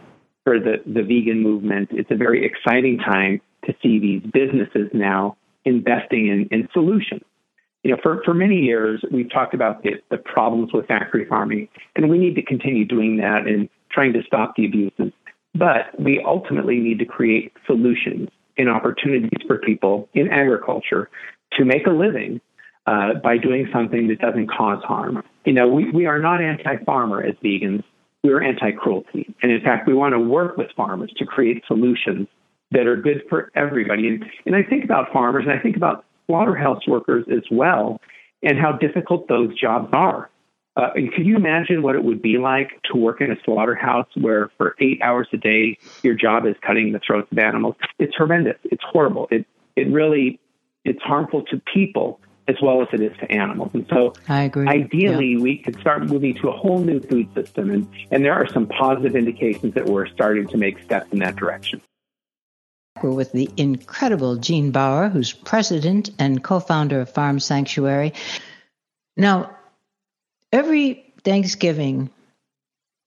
for 0.45 0.59
the, 0.59 0.83
the 0.87 1.03
vegan 1.03 1.41
movement. 1.43 1.91
It's 1.93 2.11
a 2.11 2.17
very 2.17 2.45
exciting 2.45 2.99
time 2.99 3.41
to 3.67 3.75
see 3.83 3.99
these 3.99 4.23
businesses 4.33 4.91
now 4.93 5.37
investing 5.65 6.27
in, 6.27 6.49
in 6.51 6.69
solutions 6.73 7.23
you 7.83 7.91
know, 7.91 7.97
for, 8.03 8.23
for 8.25 8.33
many 8.33 8.57
years, 8.57 9.03
we've 9.11 9.31
talked 9.31 9.55
about 9.55 9.83
the, 9.83 9.91
the 10.11 10.19
problems 10.19 10.73
with 10.73 10.87
factory 10.87 11.27
farming, 11.27 11.69
and 11.97 12.09
we 12.09 12.19
need 12.19 12.35
to 12.37 12.43
continue 12.43 12.85
doing 12.85 13.17
that 13.17 13.47
and 13.47 13.69
trying 13.91 14.13
to 14.13 14.23
stop 14.23 14.55
the 14.57 14.67
abuses. 14.67 15.13
But 15.55 15.99
we 15.99 16.23
ultimately 16.25 16.79
need 16.79 16.99
to 17.01 17.05
create 17.05 17.53
solutions 17.67 18.29
and 18.57 18.69
opportunities 18.69 19.41
for 19.47 19.59
people 19.59 20.09
in 20.15 20.29
agriculture 20.29 21.11
to 21.55 21.65
make 21.65 21.87
a 21.87 21.91
living 21.91 22.41
uh, 22.87 23.15
by 23.23 23.37
doing 23.37 23.69
something 23.73 24.09
that 24.09 24.21
doesn't 24.21 24.49
cause 24.49 24.83
harm. 24.85 25.23
You 25.45 25.53
know, 25.53 25.69
we, 25.69 25.91
we 25.91 26.07
are 26.07 26.19
not 26.19 26.41
anti 26.41 26.77
farmer 26.85 27.23
as 27.23 27.35
vegans, 27.45 27.83
we're 28.23 28.43
anti 28.43 28.73
cruelty. 28.73 29.35
And 29.43 29.51
in 29.51 29.61
fact, 29.61 29.89
we 29.89 29.95
want 29.95 30.13
to 30.13 30.21
work 30.21 30.57
with 30.57 30.69
farmers 30.77 31.13
to 31.17 31.27
create 31.27 31.63
solutions 31.67 32.29
that 32.71 32.87
are 32.87 32.97
good 32.97 33.23
for 33.29 33.51
everybody. 33.55 34.09
And, 34.09 34.25
and 34.47 34.57
I 34.57 34.63
think 34.63 34.85
about 34.85 35.13
farmers 35.13 35.45
and 35.47 35.53
I 35.53 35.63
think 35.63 35.77
about 35.77 36.05
slaughterhouse 36.27 36.87
workers 36.87 37.25
as 37.31 37.43
well 37.51 38.01
and 38.43 38.59
how 38.59 38.73
difficult 38.73 39.29
those 39.29 39.59
jobs 39.59 39.89
are. 39.93 40.31
Uh, 40.75 40.89
could 40.95 41.27
you 41.27 41.37
imagine 41.37 41.83
what 41.83 41.95
it 41.95 42.03
would 42.03 42.23
be 42.23 42.39
like 42.39 42.81
to 42.91 42.97
work 42.97 43.21
in 43.21 43.31
a 43.31 43.37
slaughterhouse 43.45 44.09
where 44.15 44.51
for 44.57 44.75
eight 44.81 45.01
hours 45.03 45.29
a 45.33 45.37
day 45.37 45.77
your 46.03 46.15
job 46.15 46.47
is 46.47 46.57
cutting 46.67 46.93
the 46.93 47.01
throats 47.07 47.31
of 47.31 47.39
animals? 47.39 47.75
It's 47.99 48.15
horrendous. 48.17 48.57
It's 48.65 48.83
horrible. 48.83 49.29
It 49.31 49.47
it 49.77 49.89
really 49.89 50.41
it's 50.85 51.03
harmful 51.03 51.43
to 51.47 51.61
people 51.73 52.21
as 52.49 52.57
well 52.63 52.83
as 52.83 52.89
it 52.93 53.01
is 53.01 53.17
to 53.19 53.31
animals. 53.31 53.71
And 53.75 53.87
so 53.89 54.15
I 54.29 54.45
agree. 54.45 54.67
ideally 54.67 55.35
yeah. 55.35 55.43
we 55.43 55.59
could 55.59 55.79
start 55.79 56.05
moving 56.07 56.35
to 56.37 56.49
a 56.49 56.57
whole 56.57 56.81
new 56.81 57.01
food 57.01 57.33
system 57.35 57.71
and, 57.71 57.87
and 58.11 58.25
there 58.25 58.35
are 58.35 58.49
some 58.49 58.67
positive 58.67 59.15
indications 59.15 59.75
that 59.75 59.87
we're 59.87 60.07
starting 60.09 60.49
to 60.49 60.57
make 60.57 60.83
steps 60.83 61.13
in 61.13 61.21
that 61.21 61.37
direction. 61.37 61.81
We're 63.01 63.11
with 63.11 63.33
the 63.33 63.49
incredible 63.57 64.37
Gene 64.37 64.71
Baur, 64.71 65.09
who's 65.09 65.33
president 65.33 66.11
and 66.19 66.43
co 66.43 66.61
founder 66.61 67.01
of 67.01 67.11
Farm 67.11 67.41
Sanctuary. 67.41 68.13
Now, 69.17 69.57
every 70.53 71.13
Thanksgiving, 71.25 72.11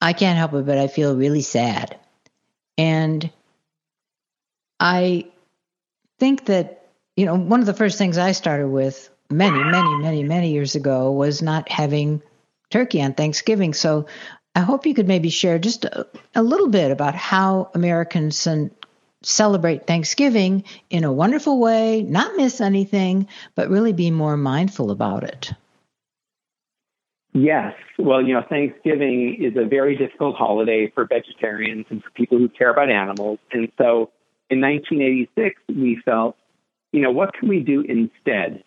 I 0.01 0.13
can't 0.13 0.37
help 0.37 0.53
it, 0.53 0.65
but 0.65 0.77
I 0.77 0.87
feel 0.87 1.15
really 1.15 1.41
sad. 1.41 1.97
And 2.77 3.29
I 4.79 5.27
think 6.19 6.45
that, 6.45 6.87
you 7.15 7.25
know, 7.25 7.35
one 7.35 7.59
of 7.59 7.65
the 7.65 7.73
first 7.73 7.97
things 7.97 8.17
I 8.17 8.33
started 8.33 8.67
with 8.67 9.09
many, 9.29 9.63
many, 9.63 9.95
many, 9.97 10.23
many 10.23 10.51
years 10.51 10.75
ago 10.75 11.11
was 11.11 11.41
not 11.41 11.69
having 11.69 12.21
turkey 12.69 13.01
on 13.01 13.13
Thanksgiving. 13.13 13.73
So 13.73 14.07
I 14.53 14.61
hope 14.61 14.85
you 14.85 14.93
could 14.93 15.07
maybe 15.07 15.29
share 15.29 15.59
just 15.59 15.85
a, 15.85 16.07
a 16.33 16.43
little 16.43 16.69
bit 16.69 16.91
about 16.91 17.15
how 17.15 17.69
Americans 17.73 18.45
and 18.47 18.71
celebrate 19.25 19.87
Thanksgiving 19.87 20.63
in 20.89 21.03
a 21.03 21.11
wonderful 21.11 21.59
way, 21.59 22.03
not 22.03 22.35
miss 22.35 22.61
anything, 22.61 23.27
but 23.55 23.69
really 23.69 23.93
be 23.93 24.11
more 24.11 24.37
mindful 24.37 24.91
about 24.91 25.23
it. 25.23 25.51
Yes. 27.33 27.73
Well, 27.99 28.21
you 28.21 28.33
know, 28.33 28.43
Thanksgiving 28.47 29.37
is 29.41 29.57
a 29.57 29.65
very 29.67 29.97
difficult 29.97 30.37
holiday 30.37 30.89
for 30.95 31.05
vegetarians 31.05 31.85
and 31.89 32.01
for 32.01 32.09
people 32.11 32.37
who 32.37 32.47
care 32.47 32.71
about 32.71 32.89
animals. 32.89 33.39
And 33.51 33.69
so 33.77 34.09
in 34.49 34.61
1986, 34.61 35.59
we 35.67 36.01
felt, 36.05 36.37
you 36.93 37.01
know, 37.01 37.11
what 37.11 37.33
can 37.33 37.49
we 37.49 37.59
do 37.59 37.81
instead? 37.81 38.63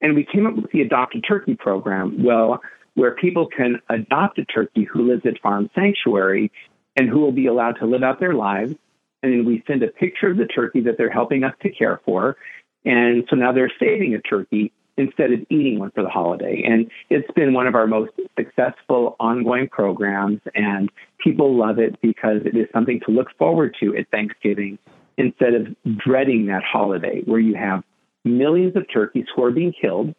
And 0.00 0.14
we 0.14 0.24
came 0.24 0.46
up 0.46 0.54
with 0.54 0.70
the 0.70 0.82
Adopt 0.82 1.16
a 1.16 1.20
Turkey 1.20 1.56
program, 1.56 2.22
well, 2.22 2.60
where 2.94 3.12
people 3.16 3.46
can 3.46 3.80
adopt 3.88 4.38
a 4.38 4.44
turkey 4.44 4.84
who 4.84 5.08
lives 5.08 5.26
at 5.26 5.40
Farm 5.40 5.68
Sanctuary 5.74 6.52
and 6.96 7.08
who 7.08 7.20
will 7.20 7.32
be 7.32 7.46
allowed 7.46 7.78
to 7.80 7.86
live 7.86 8.02
out 8.02 8.20
their 8.20 8.34
lives 8.34 8.74
and 9.22 9.32
then 9.32 9.44
we 9.44 9.62
send 9.66 9.82
a 9.82 9.88
picture 9.88 10.30
of 10.30 10.36
the 10.36 10.46
turkey 10.46 10.80
that 10.82 10.98
they're 10.98 11.10
helping 11.10 11.44
us 11.44 11.54
to 11.62 11.70
care 11.70 12.00
for. 12.04 12.36
And 12.84 13.24
so 13.30 13.36
now 13.36 13.52
they're 13.52 13.72
saving 13.78 14.14
a 14.14 14.20
turkey 14.20 14.72
instead 14.96 15.32
of 15.32 15.40
eating 15.48 15.78
one 15.78 15.90
for 15.92 16.02
the 16.02 16.08
holiday. 16.08 16.62
And 16.66 16.90
it's 17.08 17.30
been 17.32 17.54
one 17.54 17.66
of 17.66 17.74
our 17.74 17.86
most 17.86 18.12
successful 18.36 19.16
ongoing 19.20 19.68
programs, 19.68 20.40
and 20.54 20.90
people 21.18 21.56
love 21.56 21.78
it 21.78 22.00
because 22.02 22.42
it 22.44 22.56
is 22.56 22.66
something 22.72 23.00
to 23.06 23.12
look 23.12 23.28
forward 23.38 23.76
to 23.80 23.96
at 23.96 24.10
Thanksgiving 24.10 24.78
instead 25.16 25.54
of 25.54 25.68
dreading 25.98 26.46
that 26.46 26.62
holiday 26.64 27.22
where 27.24 27.40
you 27.40 27.54
have 27.54 27.82
millions 28.24 28.76
of 28.76 28.84
turkeys 28.92 29.26
who 29.34 29.44
are 29.44 29.50
being 29.50 29.72
killed 29.78 30.14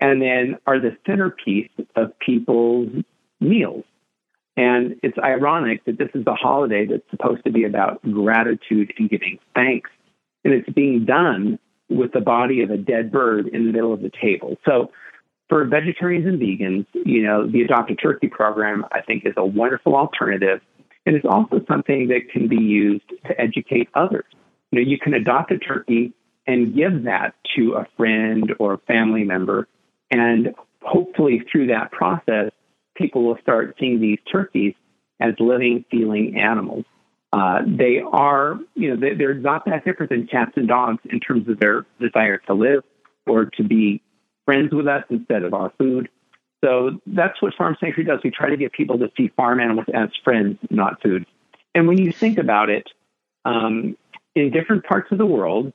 and 0.00 0.20
then 0.20 0.56
are 0.66 0.78
the 0.78 0.96
centerpiece 1.06 1.70
of 1.94 2.18
people's 2.18 2.90
meals. 3.40 3.84
And 4.56 4.96
it's 5.02 5.18
ironic 5.18 5.84
that 5.84 5.98
this 5.98 6.08
is 6.14 6.26
a 6.26 6.34
holiday 6.34 6.86
that's 6.86 7.08
supposed 7.10 7.44
to 7.44 7.52
be 7.52 7.64
about 7.64 8.00
gratitude 8.02 8.92
and 8.98 9.10
giving 9.10 9.38
thanks. 9.54 9.90
And 10.44 10.54
it's 10.54 10.68
being 10.70 11.04
done 11.04 11.58
with 11.88 12.12
the 12.12 12.20
body 12.20 12.62
of 12.62 12.70
a 12.70 12.76
dead 12.76 13.12
bird 13.12 13.48
in 13.48 13.66
the 13.66 13.72
middle 13.72 13.92
of 13.92 14.00
the 14.00 14.10
table. 14.20 14.56
So 14.64 14.90
for 15.48 15.64
vegetarians 15.64 16.26
and 16.26 16.40
vegans, 16.40 16.86
you 17.04 17.22
know, 17.22 17.46
the 17.46 17.62
Adopt 17.62 17.90
a 17.90 17.94
Turkey 17.94 18.28
program, 18.28 18.84
I 18.92 19.02
think, 19.02 19.26
is 19.26 19.34
a 19.36 19.44
wonderful 19.44 19.94
alternative. 19.94 20.60
And 21.04 21.14
it's 21.14 21.26
also 21.28 21.60
something 21.68 22.08
that 22.08 22.30
can 22.32 22.48
be 22.48 22.56
used 22.56 23.08
to 23.26 23.40
educate 23.40 23.88
others. 23.94 24.24
You 24.70 24.80
know, 24.80 24.88
you 24.88 24.98
can 24.98 25.14
adopt 25.14 25.52
a 25.52 25.58
turkey 25.58 26.12
and 26.46 26.74
give 26.74 27.04
that 27.04 27.34
to 27.56 27.74
a 27.74 27.86
friend 27.96 28.54
or 28.58 28.78
family 28.88 29.22
member. 29.22 29.68
And 30.10 30.54
hopefully 30.82 31.42
through 31.50 31.68
that 31.68 31.92
process, 31.92 32.50
people 32.96 33.24
will 33.24 33.38
start 33.42 33.76
seeing 33.78 34.00
these 34.00 34.18
turkeys 34.30 34.74
as 35.20 35.34
living, 35.38 35.84
feeling 35.90 36.38
animals. 36.38 36.84
Uh, 37.32 37.60
they 37.66 38.00
are, 38.00 38.58
you 38.74 38.94
know, 38.94 38.96
they, 38.96 39.24
are 39.24 39.34
not 39.34 39.64
that 39.66 39.84
different 39.84 40.10
than 40.10 40.26
cats 40.26 40.52
and 40.56 40.68
dogs 40.68 41.00
in 41.10 41.20
terms 41.20 41.48
of 41.48 41.58
their 41.58 41.84
desire 42.00 42.38
to 42.38 42.54
live 42.54 42.82
or 43.26 43.46
to 43.46 43.64
be 43.64 44.02
friends 44.44 44.72
with 44.72 44.86
us 44.86 45.04
instead 45.10 45.42
of 45.42 45.52
our 45.52 45.72
food. 45.76 46.08
So 46.64 47.00
that's 47.06 47.40
what 47.42 47.54
Farm 47.54 47.76
Sanctuary 47.78 48.04
does. 48.04 48.20
We 48.24 48.30
try 48.30 48.50
to 48.50 48.56
get 48.56 48.72
people 48.72 48.98
to 48.98 49.10
see 49.16 49.28
farm 49.36 49.60
animals 49.60 49.86
as 49.92 50.08
friends, 50.24 50.58
not 50.70 51.02
food. 51.02 51.26
And 51.74 51.86
when 51.86 51.98
you 51.98 52.12
think 52.12 52.38
about 52.38 52.70
it, 52.70 52.88
um, 53.44 53.96
in 54.34 54.50
different 54.50 54.84
parts 54.84 55.12
of 55.12 55.18
the 55.18 55.26
world, 55.26 55.72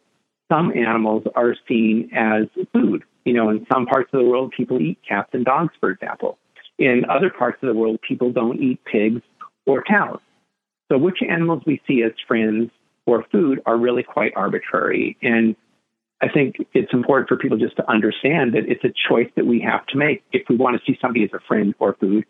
some 0.52 0.76
animals 0.76 1.24
are 1.36 1.56
seen 1.68 2.10
as 2.14 2.48
food. 2.74 3.04
You 3.26 3.34
know, 3.34 3.50
in 3.50 3.66
some 3.72 3.86
parts 3.86 4.10
of 4.14 4.20
the 4.20 4.26
world, 4.26 4.54
people 4.56 4.82
eat 4.82 5.00
cats 5.08 5.30
and 5.34 5.46
dogs, 5.46 5.74
for 5.80 5.92
example. 5.92 6.38
In 6.78 7.06
other 7.10 7.30
parts 7.30 7.58
of 7.62 7.68
the 7.68 7.80
world, 7.80 8.00
people 8.02 8.32
don't 8.32 8.60
eat 8.60 8.84
pigs 8.86 9.22
or 9.66 9.84
cows. 9.84 10.20
So, 10.92 10.98
which 10.98 11.20
animals 11.28 11.64
we 11.66 11.82
see 11.88 12.04
as 12.04 12.12
friends 12.28 12.72
or 13.06 13.26
food 13.32 13.62
are 13.66 13.78
really 13.78 14.04
quite 14.04 14.34
arbitrary. 14.36 15.18
And 15.22 15.56
I 16.22 16.30
think 16.30 16.56
it's 16.74 16.94
important 16.94 17.30
for 17.30 17.38
people 17.38 17.58
just 17.58 17.76
to 17.78 17.90
understand 17.90 18.54
that 18.54 18.68
it's 18.68 18.84
a 18.84 18.94
choice 19.10 19.30
that 19.36 19.46
we 19.46 19.60
have 19.62 19.86
to 19.88 19.98
make 19.98 20.24
if 20.32 20.44
we 20.50 20.56
want 20.56 20.80
to 20.80 20.84
see 20.86 20.98
somebody 21.02 21.24
as 21.24 21.32
a 21.34 21.40
friend 21.48 21.74
or 21.80 21.94
food. 22.00 22.26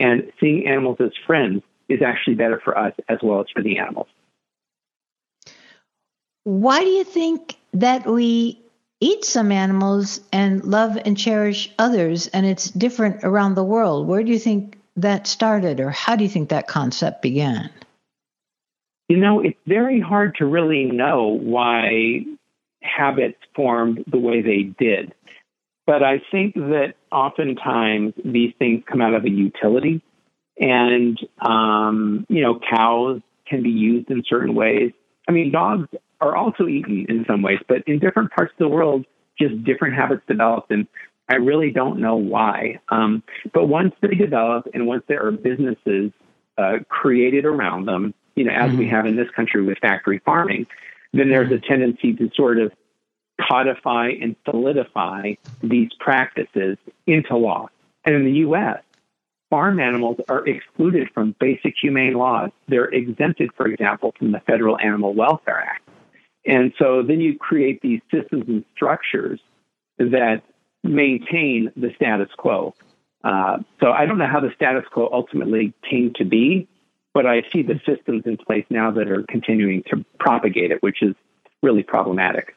And 0.00 0.32
seeing 0.40 0.66
animals 0.66 0.96
as 1.00 1.12
friends 1.26 1.62
is 1.88 2.00
actually 2.02 2.34
better 2.34 2.60
for 2.64 2.76
us 2.76 2.94
as 3.08 3.18
well 3.22 3.40
as 3.40 3.46
for 3.54 3.62
the 3.62 3.78
animals. 3.78 4.08
Why 6.44 6.80
do 6.80 6.90
you 6.90 7.04
think 7.04 7.56
that 7.72 8.06
we 8.06 8.63
eat 9.00 9.24
some 9.24 9.52
animals 9.52 10.20
and 10.32 10.64
love 10.64 10.96
and 11.04 11.16
cherish 11.16 11.70
others 11.78 12.28
and 12.28 12.46
it's 12.46 12.70
different 12.70 13.24
around 13.24 13.54
the 13.54 13.64
world? 13.64 14.06
Where 14.06 14.22
do 14.22 14.32
you 14.32 14.38
think 14.38 14.78
that 14.96 15.26
started 15.26 15.80
or 15.80 15.90
how 15.90 16.16
do 16.16 16.24
you 16.24 16.30
think 16.30 16.50
that 16.50 16.68
concept 16.68 17.22
began? 17.22 17.70
You 19.08 19.18
know, 19.18 19.40
it's 19.40 19.58
very 19.66 20.00
hard 20.00 20.36
to 20.36 20.46
really 20.46 20.84
know 20.84 21.38
why 21.40 22.24
habits 22.82 23.38
formed 23.54 24.04
the 24.06 24.18
way 24.18 24.40
they 24.40 24.62
did. 24.62 25.14
But 25.86 26.02
I 26.02 26.22
think 26.30 26.54
that 26.54 26.94
oftentimes 27.12 28.14
these 28.24 28.54
things 28.58 28.84
come 28.90 29.02
out 29.02 29.14
of 29.14 29.24
a 29.24 29.30
utility. 29.30 30.02
And, 30.58 31.18
um, 31.40 32.24
you 32.28 32.42
know, 32.42 32.58
cows 32.58 33.20
can 33.46 33.62
be 33.62 33.70
used 33.70 34.10
in 34.10 34.22
certain 34.26 34.54
ways. 34.54 34.92
I 35.28 35.32
mean, 35.32 35.52
dogs 35.52 35.88
are 36.20 36.36
also 36.36 36.66
eaten 36.66 37.06
in 37.08 37.24
some 37.26 37.42
ways, 37.42 37.58
but 37.68 37.82
in 37.86 37.98
different 37.98 38.30
parts 38.32 38.52
of 38.52 38.58
the 38.58 38.68
world, 38.68 39.04
just 39.38 39.62
different 39.64 39.94
habits 39.94 40.22
develop. 40.28 40.66
And 40.70 40.86
I 41.28 41.36
really 41.36 41.70
don't 41.70 42.00
know 42.00 42.16
why. 42.16 42.80
Um, 42.88 43.22
but 43.52 43.66
once 43.66 43.94
they 44.00 44.14
develop 44.14 44.68
and 44.74 44.86
once 44.86 45.04
there 45.08 45.26
are 45.26 45.32
businesses 45.32 46.12
uh, 46.58 46.78
created 46.88 47.44
around 47.44 47.86
them, 47.86 48.14
you 48.36 48.44
know, 48.44 48.52
as 48.52 48.70
mm-hmm. 48.70 48.78
we 48.78 48.88
have 48.88 49.06
in 49.06 49.16
this 49.16 49.30
country 49.34 49.62
with 49.62 49.78
factory 49.78 50.20
farming, 50.24 50.66
then 51.12 51.28
there's 51.28 51.50
a 51.52 51.58
tendency 51.58 52.12
to 52.14 52.30
sort 52.34 52.58
of 52.58 52.72
codify 53.48 54.10
and 54.20 54.36
solidify 54.44 55.34
these 55.62 55.90
practices 55.98 56.76
into 57.06 57.36
law. 57.36 57.68
And 58.04 58.14
in 58.14 58.24
the 58.24 58.38
U.S., 58.40 58.82
farm 59.50 59.80
animals 59.80 60.18
are 60.28 60.46
excluded 60.46 61.10
from 61.14 61.34
basic 61.38 61.74
humane 61.80 62.14
laws. 62.14 62.50
They're 62.68 62.86
exempted, 62.86 63.50
for 63.56 63.66
example, 63.66 64.12
from 64.18 64.32
the 64.32 64.40
Federal 64.40 64.78
Animal 64.78 65.14
Welfare 65.14 65.60
Act. 65.60 65.83
And 66.46 66.72
so 66.78 67.02
then 67.02 67.20
you 67.20 67.38
create 67.38 67.80
these 67.80 68.00
systems 68.12 68.44
and 68.48 68.64
structures 68.74 69.40
that 69.98 70.42
maintain 70.82 71.72
the 71.76 71.90
status 71.96 72.28
quo. 72.36 72.74
Uh, 73.22 73.58
so 73.80 73.90
I 73.90 74.04
don't 74.04 74.18
know 74.18 74.26
how 74.26 74.40
the 74.40 74.52
status 74.54 74.84
quo 74.92 75.08
ultimately 75.10 75.72
came 75.88 76.12
to 76.16 76.24
be, 76.24 76.68
but 77.14 77.26
I 77.26 77.42
see 77.52 77.62
the 77.62 77.80
systems 77.86 78.24
in 78.26 78.36
place 78.36 78.66
now 78.68 78.90
that 78.90 79.10
are 79.10 79.24
continuing 79.28 79.82
to 79.90 80.04
propagate 80.18 80.70
it, 80.70 80.82
which 80.82 81.02
is 81.02 81.14
really 81.62 81.82
problematic. 81.82 82.54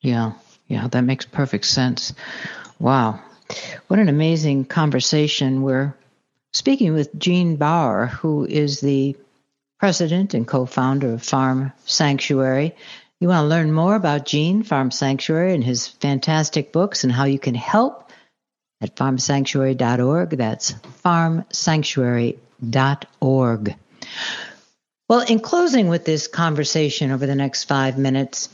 Yeah, 0.00 0.32
yeah, 0.66 0.88
that 0.88 1.02
makes 1.02 1.24
perfect 1.24 1.66
sense. 1.66 2.12
Wow. 2.80 3.20
What 3.86 4.00
an 4.00 4.08
amazing 4.08 4.64
conversation. 4.64 5.62
We're 5.62 5.94
speaking 6.52 6.94
with 6.94 7.16
Gene 7.18 7.56
Baur, 7.56 8.06
who 8.06 8.46
is 8.46 8.80
the 8.80 9.16
president 9.78 10.34
and 10.34 10.48
co 10.48 10.66
founder 10.66 11.12
of 11.12 11.22
Farm 11.22 11.72
Sanctuary. 11.84 12.74
You 13.24 13.28
want 13.28 13.44
to 13.44 13.48
learn 13.48 13.72
more 13.72 13.94
about 13.94 14.26
Gene, 14.26 14.62
Farm 14.62 14.90
Sanctuary, 14.90 15.54
and 15.54 15.64
his 15.64 15.88
fantastic 15.88 16.72
books 16.72 17.04
and 17.04 17.10
how 17.10 17.24
you 17.24 17.38
can 17.38 17.54
help 17.54 18.12
at 18.82 18.96
farmsanctuary.org. 18.96 20.36
That's 20.36 20.72
farmsanctuary.org 21.02 23.06
org. 23.20 23.76
Well, 25.08 25.20
in 25.20 25.40
closing 25.40 25.88
with 25.88 26.04
this 26.04 26.28
conversation 26.28 27.12
over 27.12 27.26
the 27.26 27.34
next 27.34 27.64
five 27.64 27.96
minutes, 27.96 28.50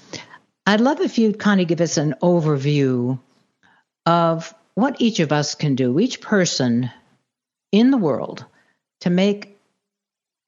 I'd 0.64 0.80
love 0.80 1.00
if 1.00 1.18
you'd 1.18 1.40
kind 1.40 1.60
of 1.60 1.66
give 1.66 1.80
us 1.80 1.96
an 1.96 2.14
overview 2.22 3.18
of 4.06 4.54
what 4.76 5.00
each 5.00 5.18
of 5.18 5.32
us 5.32 5.56
can 5.56 5.74
do, 5.74 5.98
each 5.98 6.20
person 6.20 6.92
in 7.72 7.90
the 7.90 7.98
world, 7.98 8.44
to 9.00 9.10
make 9.10 9.58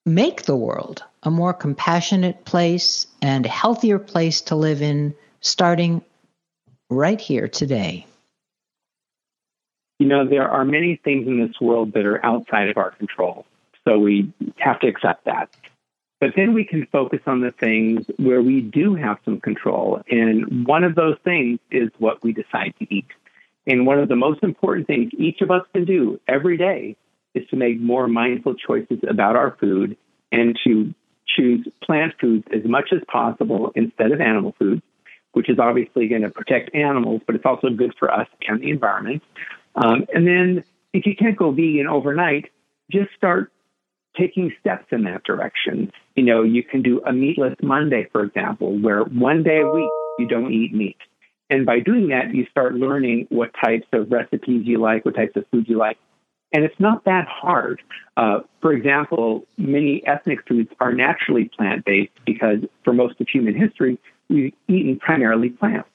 make 0.07 0.43
the 0.43 0.55
world 0.55 1.03
a 1.23 1.31
more 1.31 1.53
compassionate 1.53 2.45
place 2.45 3.07
and 3.21 3.47
healthier 3.47 3.99
place 3.99 4.41
to 4.43 4.57
live 4.57 4.83
in, 4.83 5.15
starting 5.41 6.03
right 6.91 7.21
here 7.21 7.49
today. 7.49 8.07
You 9.99 10.09
know, 10.09 10.27
there 10.27 10.49
are 10.49 10.65
many 10.65 10.97
things 10.97 11.29
in 11.29 11.39
this 11.39 11.61
world 11.61 11.93
that 11.93 12.05
are 12.05 12.25
outside 12.25 12.69
of 12.69 12.77
our 12.77 12.91
control. 12.91 13.47
So 13.87 13.99
we 13.99 14.33
have 14.59 14.81
to 14.81 14.89
accept 14.89 15.25
that. 15.27 15.49
But 16.21 16.35
then 16.37 16.55
we 16.55 16.65
can 16.65 16.87
focus 16.87 17.21
on 17.27 17.41
the 17.41 17.51
things 17.51 18.07
where 18.17 18.43
we 18.43 18.61
do 18.61 18.95
have 18.95 19.19
some 19.25 19.41
control. 19.41 20.03
And 20.09 20.67
one 20.67 20.85
of 20.85 20.95
those 20.95 21.17
things 21.25 21.59
is 21.71 21.91
what 21.99 22.23
we 22.23 22.33
decide 22.33 22.75
to 22.79 22.95
eat. 22.95 23.09
And 23.67 23.87
one 23.87 23.99
of 23.99 24.09
the 24.09 24.17
most 24.17 24.43
important 24.43 24.87
things 24.87 25.11
each 25.19 25.41
of 25.41 25.51
us 25.51 25.63
can 25.73 25.85
do 25.85 26.21
every 26.29 26.57
day 26.57 26.97
is 27.35 27.47
to 27.49 27.57
make 27.57 27.81
more 27.81 28.07
mindful 28.09 28.55
choices 28.55 29.01
about 29.09 29.37
our 29.37 29.57
food 29.59 29.97
and 30.31 30.59
to 30.65 30.95
choose 31.37 31.67
plant 31.83 32.15
foods 32.21 32.45
as 32.55 32.65
much 32.65 32.91
as 32.93 33.01
possible 33.09 33.73
instead 33.75 34.13
of 34.13 34.21
animal 34.21 34.55
foods, 34.59 34.83
which 35.33 35.49
is 35.49 35.59
obviously 35.59 36.09
going 36.09 36.23
to 36.23 36.31
protect 36.31 36.75
animals, 36.75 37.23
but 37.27 37.35
it's 37.35 37.47
also 37.47 37.71
good 37.71 37.95
for 37.99 38.13
us 38.13 38.29
and 38.47 38.61
the 38.61 38.71
environment. 38.71 39.23
Um, 39.75 40.05
and 40.15 40.27
then 40.27 40.65
if 40.93 41.07
you 41.07 41.17
can't 41.17 41.37
go 41.37 41.51
vegan 41.51 41.87
overnight, 41.87 42.51
just 42.91 43.11
start 43.17 43.51
taking 44.17 44.53
steps 44.61 44.87
in 44.91 45.05
that 45.05 45.25
direction. 45.25 45.91
You 46.17 46.25
know, 46.25 46.43
you 46.43 46.63
can 46.63 46.83
do 46.83 47.03
a 47.07 47.13
meatless 47.13 47.55
Monday, 47.63 48.09
for 48.13 48.23
example, 48.23 48.79
where 48.79 49.03
one 49.05 49.43
day 49.43 49.61
a 49.61 49.71
week 49.71 49.91
you 50.19 50.29
don't 50.29 50.53
eat 50.53 50.75
meat. 50.75 50.99
And 51.49 51.67
by 51.67 51.81
doing 51.81 52.09
that, 52.09 52.35
you 52.35 52.47
start 52.51 52.75
learning 52.75 53.27
what 53.31 53.51
types 53.63 53.87
of 53.93 54.11
recipes 54.11 54.63
you 54.67 54.79
like, 54.79 55.05
what 55.05 55.15
types 55.15 55.37
of 55.37 55.45
foods 55.51 55.69
you 55.69 55.79
like. 55.79 55.99
And 56.53 56.65
it's 56.65 56.79
not 56.79 57.05
that 57.05 57.27
hard. 57.29 57.83
Uh, 58.17 58.41
for 58.61 58.73
example, 58.73 59.47
many 59.57 60.07
ethnic 60.07 60.47
foods 60.47 60.71
are 60.81 60.93
naturally 60.93 61.51
plant 61.57 61.85
based 61.85 62.13
because 62.27 62.59
for 62.85 62.93
most 62.93 63.21
of 63.21 63.29
human 63.29 63.55
history, 63.55 63.99
we've 64.29 64.53
eaten 64.69 64.99
primarily 64.99 65.49
plants. 65.49 65.89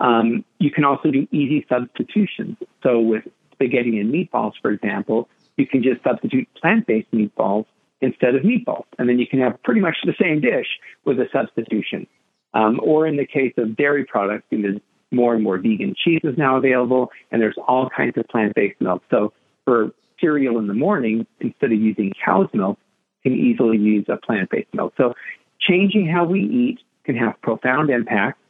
Um, 0.00 0.44
you 0.58 0.70
can 0.70 0.84
also 0.84 1.10
do 1.10 1.26
easy 1.32 1.66
substitutions. 1.68 2.56
So 2.82 3.00
with 3.00 3.24
spaghetti 3.52 3.98
and 3.98 4.12
meatballs, 4.12 4.52
for 4.62 4.70
example, 4.70 5.28
you 5.56 5.66
can 5.66 5.82
just 5.82 6.02
substitute 6.02 6.48
plant 6.54 6.86
based 6.86 7.10
meatballs 7.10 7.66
instead 8.00 8.34
of 8.34 8.42
meatballs. 8.42 8.86
And 8.98 9.08
then 9.08 9.18
you 9.18 9.26
can 9.26 9.40
have 9.40 9.62
pretty 9.62 9.80
much 9.80 9.96
the 10.04 10.14
same 10.20 10.40
dish 10.40 10.66
with 11.04 11.18
a 11.18 11.26
substitution. 11.32 12.06
Um, 12.54 12.80
or 12.82 13.06
in 13.06 13.16
the 13.16 13.26
case 13.26 13.52
of 13.58 13.76
dairy 13.76 14.04
products, 14.04 14.46
there's 14.50 14.80
more 15.12 15.34
and 15.34 15.42
more 15.42 15.58
vegan 15.58 15.94
cheeses 16.02 16.34
now 16.36 16.56
available, 16.56 17.10
and 17.30 17.42
there's 17.42 17.56
all 17.66 17.90
kinds 17.94 18.16
of 18.16 18.26
plant 18.28 18.54
based 18.54 18.80
milk. 18.80 19.02
So 19.10 19.32
for 19.70 19.92
cereal 20.20 20.58
in 20.58 20.66
the 20.66 20.74
morning, 20.74 21.24
instead 21.38 21.70
of 21.70 21.78
using 21.78 22.12
cow's 22.24 22.48
milk, 22.52 22.76
can 23.22 23.34
easily 23.34 23.78
use 23.78 24.04
a 24.08 24.16
plant 24.16 24.50
based 24.50 24.74
milk. 24.74 24.92
So 24.96 25.14
changing 25.60 26.08
how 26.08 26.24
we 26.24 26.40
eat 26.40 26.80
can 27.04 27.14
have 27.14 27.40
profound 27.40 27.88
impact. 27.88 28.40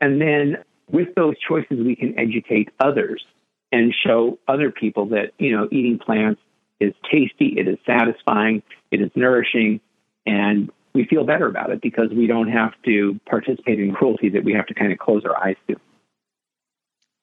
And 0.00 0.20
then 0.20 0.58
with 0.88 1.08
those 1.16 1.34
choices, 1.46 1.84
we 1.84 1.96
can 1.96 2.16
educate 2.16 2.68
others 2.78 3.24
and 3.72 3.92
show 4.06 4.38
other 4.46 4.70
people 4.70 5.06
that, 5.06 5.32
you 5.38 5.56
know, 5.56 5.66
eating 5.72 5.98
plants 5.98 6.40
is 6.78 6.94
tasty, 7.10 7.54
it 7.58 7.66
is 7.66 7.78
satisfying, 7.84 8.62
it 8.92 9.00
is 9.00 9.10
nourishing, 9.16 9.80
and 10.24 10.70
we 10.94 11.04
feel 11.04 11.24
better 11.24 11.48
about 11.48 11.70
it 11.70 11.82
because 11.82 12.10
we 12.16 12.28
don't 12.28 12.48
have 12.48 12.72
to 12.84 13.18
participate 13.28 13.80
in 13.80 13.92
cruelty 13.92 14.28
that 14.28 14.44
we 14.44 14.52
have 14.52 14.66
to 14.66 14.74
kind 14.74 14.92
of 14.92 14.98
close 14.98 15.24
our 15.24 15.36
eyes 15.36 15.56
to. 15.68 15.74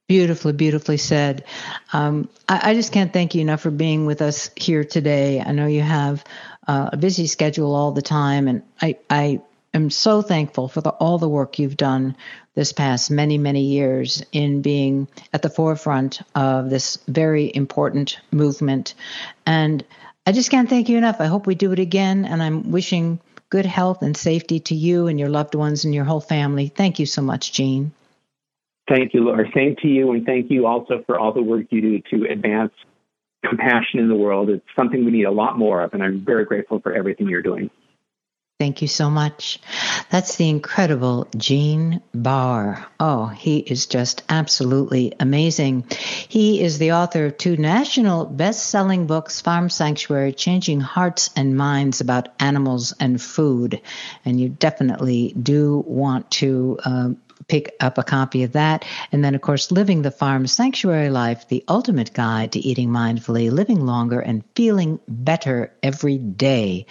Beautifully, 0.07 0.53
beautifully 0.53 0.95
said. 0.95 1.43
Um, 1.91 2.29
I, 2.47 2.71
I, 2.71 2.73
just 2.75 2.93
can't 2.93 3.11
thank 3.11 3.35
you 3.35 3.41
enough 3.41 3.59
for 3.59 3.71
being 3.71 4.05
with 4.05 4.21
us 4.21 4.49
here 4.55 4.85
today. 4.85 5.41
I 5.41 5.51
know 5.51 5.67
you 5.67 5.81
have 5.81 6.23
uh, 6.65 6.91
a 6.93 6.97
busy 6.97 7.27
schedule 7.27 7.75
all 7.75 7.91
the 7.91 8.01
time, 8.01 8.47
and 8.47 8.63
I, 8.81 8.97
I 9.09 9.41
am 9.73 9.89
so 9.89 10.21
thankful 10.21 10.69
for 10.69 10.79
the, 10.79 10.91
all 10.91 11.17
the 11.17 11.27
work 11.27 11.59
you've 11.59 11.75
done 11.75 12.15
this 12.55 12.71
past 12.71 13.11
many, 13.11 13.37
many 13.37 13.63
years 13.63 14.23
in 14.31 14.61
being 14.61 15.09
at 15.33 15.41
the 15.41 15.49
forefront 15.49 16.21
of 16.33 16.69
this 16.69 16.97
very 17.09 17.51
important 17.53 18.17
movement. 18.31 18.93
And 19.45 19.83
I 20.25 20.31
just 20.31 20.49
can't 20.49 20.69
thank 20.69 20.87
you 20.87 20.97
enough. 20.97 21.19
I 21.19 21.25
hope 21.25 21.47
we 21.47 21.55
do 21.55 21.73
it 21.73 21.79
again, 21.79 22.23
and 22.23 22.41
I'm 22.41 22.71
wishing 22.71 23.19
good 23.49 23.65
health 23.65 24.01
and 24.01 24.15
safety 24.15 24.61
to 24.61 24.75
you 24.75 25.07
and 25.07 25.19
your 25.19 25.29
loved 25.29 25.53
ones 25.53 25.83
and 25.83 25.93
your 25.93 26.05
whole 26.05 26.21
family. 26.21 26.69
Thank 26.69 26.97
you 26.99 27.05
so 27.05 27.21
much, 27.21 27.51
Gene. 27.51 27.91
Thank 28.87 29.13
you, 29.13 29.23
Laura. 29.23 29.45
Same 29.53 29.75
to 29.81 29.87
you, 29.87 30.11
and 30.11 30.25
thank 30.25 30.49
you 30.49 30.65
also 30.65 31.03
for 31.05 31.19
all 31.19 31.33
the 31.33 31.41
work 31.41 31.65
you 31.69 31.81
do 31.81 32.01
to 32.11 32.31
advance 32.31 32.71
compassion 33.45 33.99
in 33.99 34.07
the 34.07 34.15
world. 34.15 34.49
It's 34.49 34.65
something 34.75 35.03
we 35.03 35.11
need 35.11 35.25
a 35.25 35.31
lot 35.31 35.57
more 35.57 35.81
of, 35.81 35.93
and 35.93 36.01
I'm 36.01 36.23
very 36.23 36.45
grateful 36.45 36.79
for 36.79 36.93
everything 36.93 37.27
you're 37.27 37.41
doing. 37.41 37.69
Thank 38.59 38.81
you 38.81 38.87
so 38.87 39.11
much. 39.11 39.59
That's 40.09 40.37
the 40.37 40.49
incredible 40.49 41.27
Gene 41.37 42.01
Baur. 42.15 42.83
Oh, 42.99 43.27
he 43.27 43.59
is 43.59 43.85
just 43.85 44.23
absolutely 44.29 45.13
amazing. 45.19 45.85
He 46.27 46.63
is 46.63 46.79
the 46.79 46.93
author 46.93 47.27
of 47.27 47.37
two 47.37 47.55
national 47.55 48.25
best 48.25 48.65
selling 48.65 49.05
books 49.05 49.41
Farm 49.41 49.69
Sanctuary 49.69 50.33
Changing 50.33 50.79
Hearts 50.79 51.29
and 51.35 51.55
Minds 51.55 52.01
About 52.01 52.29
Animals 52.39 52.95
and 52.99 53.21
Food. 53.21 53.79
And 54.25 54.41
you 54.41 54.49
definitely 54.49 55.35
do 55.39 55.83
want 55.85 56.31
to. 56.31 56.79
Uh, 56.83 57.09
pick 57.47 57.75
up 57.79 57.97
a 57.97 58.03
copy 58.03 58.43
of 58.43 58.51
that. 58.53 58.85
And 59.11 59.23
then, 59.23 59.35
of 59.35 59.41
course, 59.41 59.71
Living 59.71 60.01
the 60.01 60.11
Farm 60.11 60.47
Sanctuary 60.47 61.09
Life, 61.09 61.47
the 61.47 61.63
ultimate 61.67 62.13
guide 62.13 62.53
to 62.53 62.59
eating 62.59 62.89
mindfully, 62.89 63.51
living 63.51 63.85
longer, 63.85 64.19
and 64.19 64.43
feeling 64.55 64.99
better 65.07 65.71
every 65.81 66.17
day. 66.17 66.85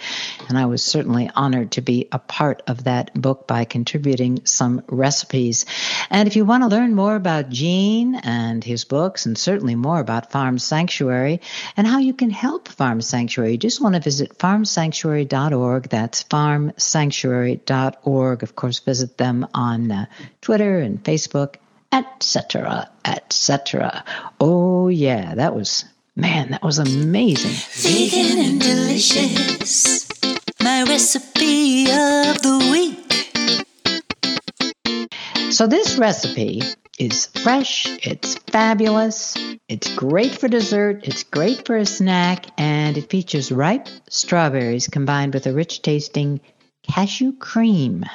And 0.49 0.57
I 0.57 0.65
was 0.65 0.83
certainly 0.83 1.29
honored 1.35 1.73
to 1.73 1.81
be 1.81 2.07
a 2.11 2.17
part 2.19 2.63
of 2.67 2.85
that 2.85 3.13
book 3.13 3.47
by 3.47 3.65
contributing 3.65 4.45
some 4.45 4.81
recipes. 4.87 5.65
And 6.09 6.27
if 6.27 6.35
you 6.35 6.45
want 6.45 6.63
to 6.63 6.69
learn 6.69 6.95
more 6.95 7.15
about 7.15 7.49
Gene 7.49 8.15
and 8.15 8.63
his 8.63 8.85
books, 8.85 9.27
and 9.27 9.37
certainly 9.37 9.75
more 9.75 9.99
about 9.99 10.31
Farm 10.31 10.57
Sanctuary 10.57 11.41
and 11.75 11.85
how 11.85 11.99
you 11.99 12.13
can 12.13 12.31
help 12.31 12.67
Farm 12.67 13.01
Sanctuary, 13.01 13.51
you 13.51 13.57
just 13.57 13.81
want 13.81 13.95
to 13.95 14.01
visit 14.01 14.37
farmsanctuary.org. 14.37 15.89
That's 15.89 16.23
farmsanctuary.org. 16.23 18.43
Of 18.43 18.55
course, 18.55 18.79
visit 18.79 19.17
them 19.17 19.47
on 19.53 19.91
uh, 19.91 20.05
Twitter 20.47 20.79
and 20.79 21.03
Facebook, 21.03 21.55
etc., 21.91 22.89
etc. 23.03 24.05
Oh, 24.39 24.87
yeah, 24.87 25.35
that 25.35 25.53
was, 25.53 25.83
man, 26.15 26.51
that 26.51 26.63
was 26.63 26.79
amazing. 26.79 27.51
Vegan 27.73 28.45
and 28.45 28.61
delicious. 28.61 30.07
My 30.61 30.83
recipe 30.83 31.81
of 31.91 32.41
the 32.41 32.59
week. 32.71 33.03
So, 35.51 35.67
this 35.67 35.97
recipe 35.97 36.61
is 36.97 37.25
fresh, 37.43 37.85
it's 38.01 38.35
fabulous, 38.35 39.35
it's 39.67 39.93
great 39.95 40.31
for 40.31 40.47
dessert, 40.47 41.01
it's 41.05 41.23
great 41.23 41.65
for 41.65 41.75
a 41.75 41.85
snack, 41.85 42.45
and 42.57 42.97
it 42.97 43.09
features 43.09 43.51
ripe 43.51 43.89
strawberries 44.07 44.87
combined 44.87 45.33
with 45.33 45.45
a 45.45 45.51
rich 45.51 45.81
tasting 45.81 46.39
cashew 46.83 47.33
cream. 47.33 48.05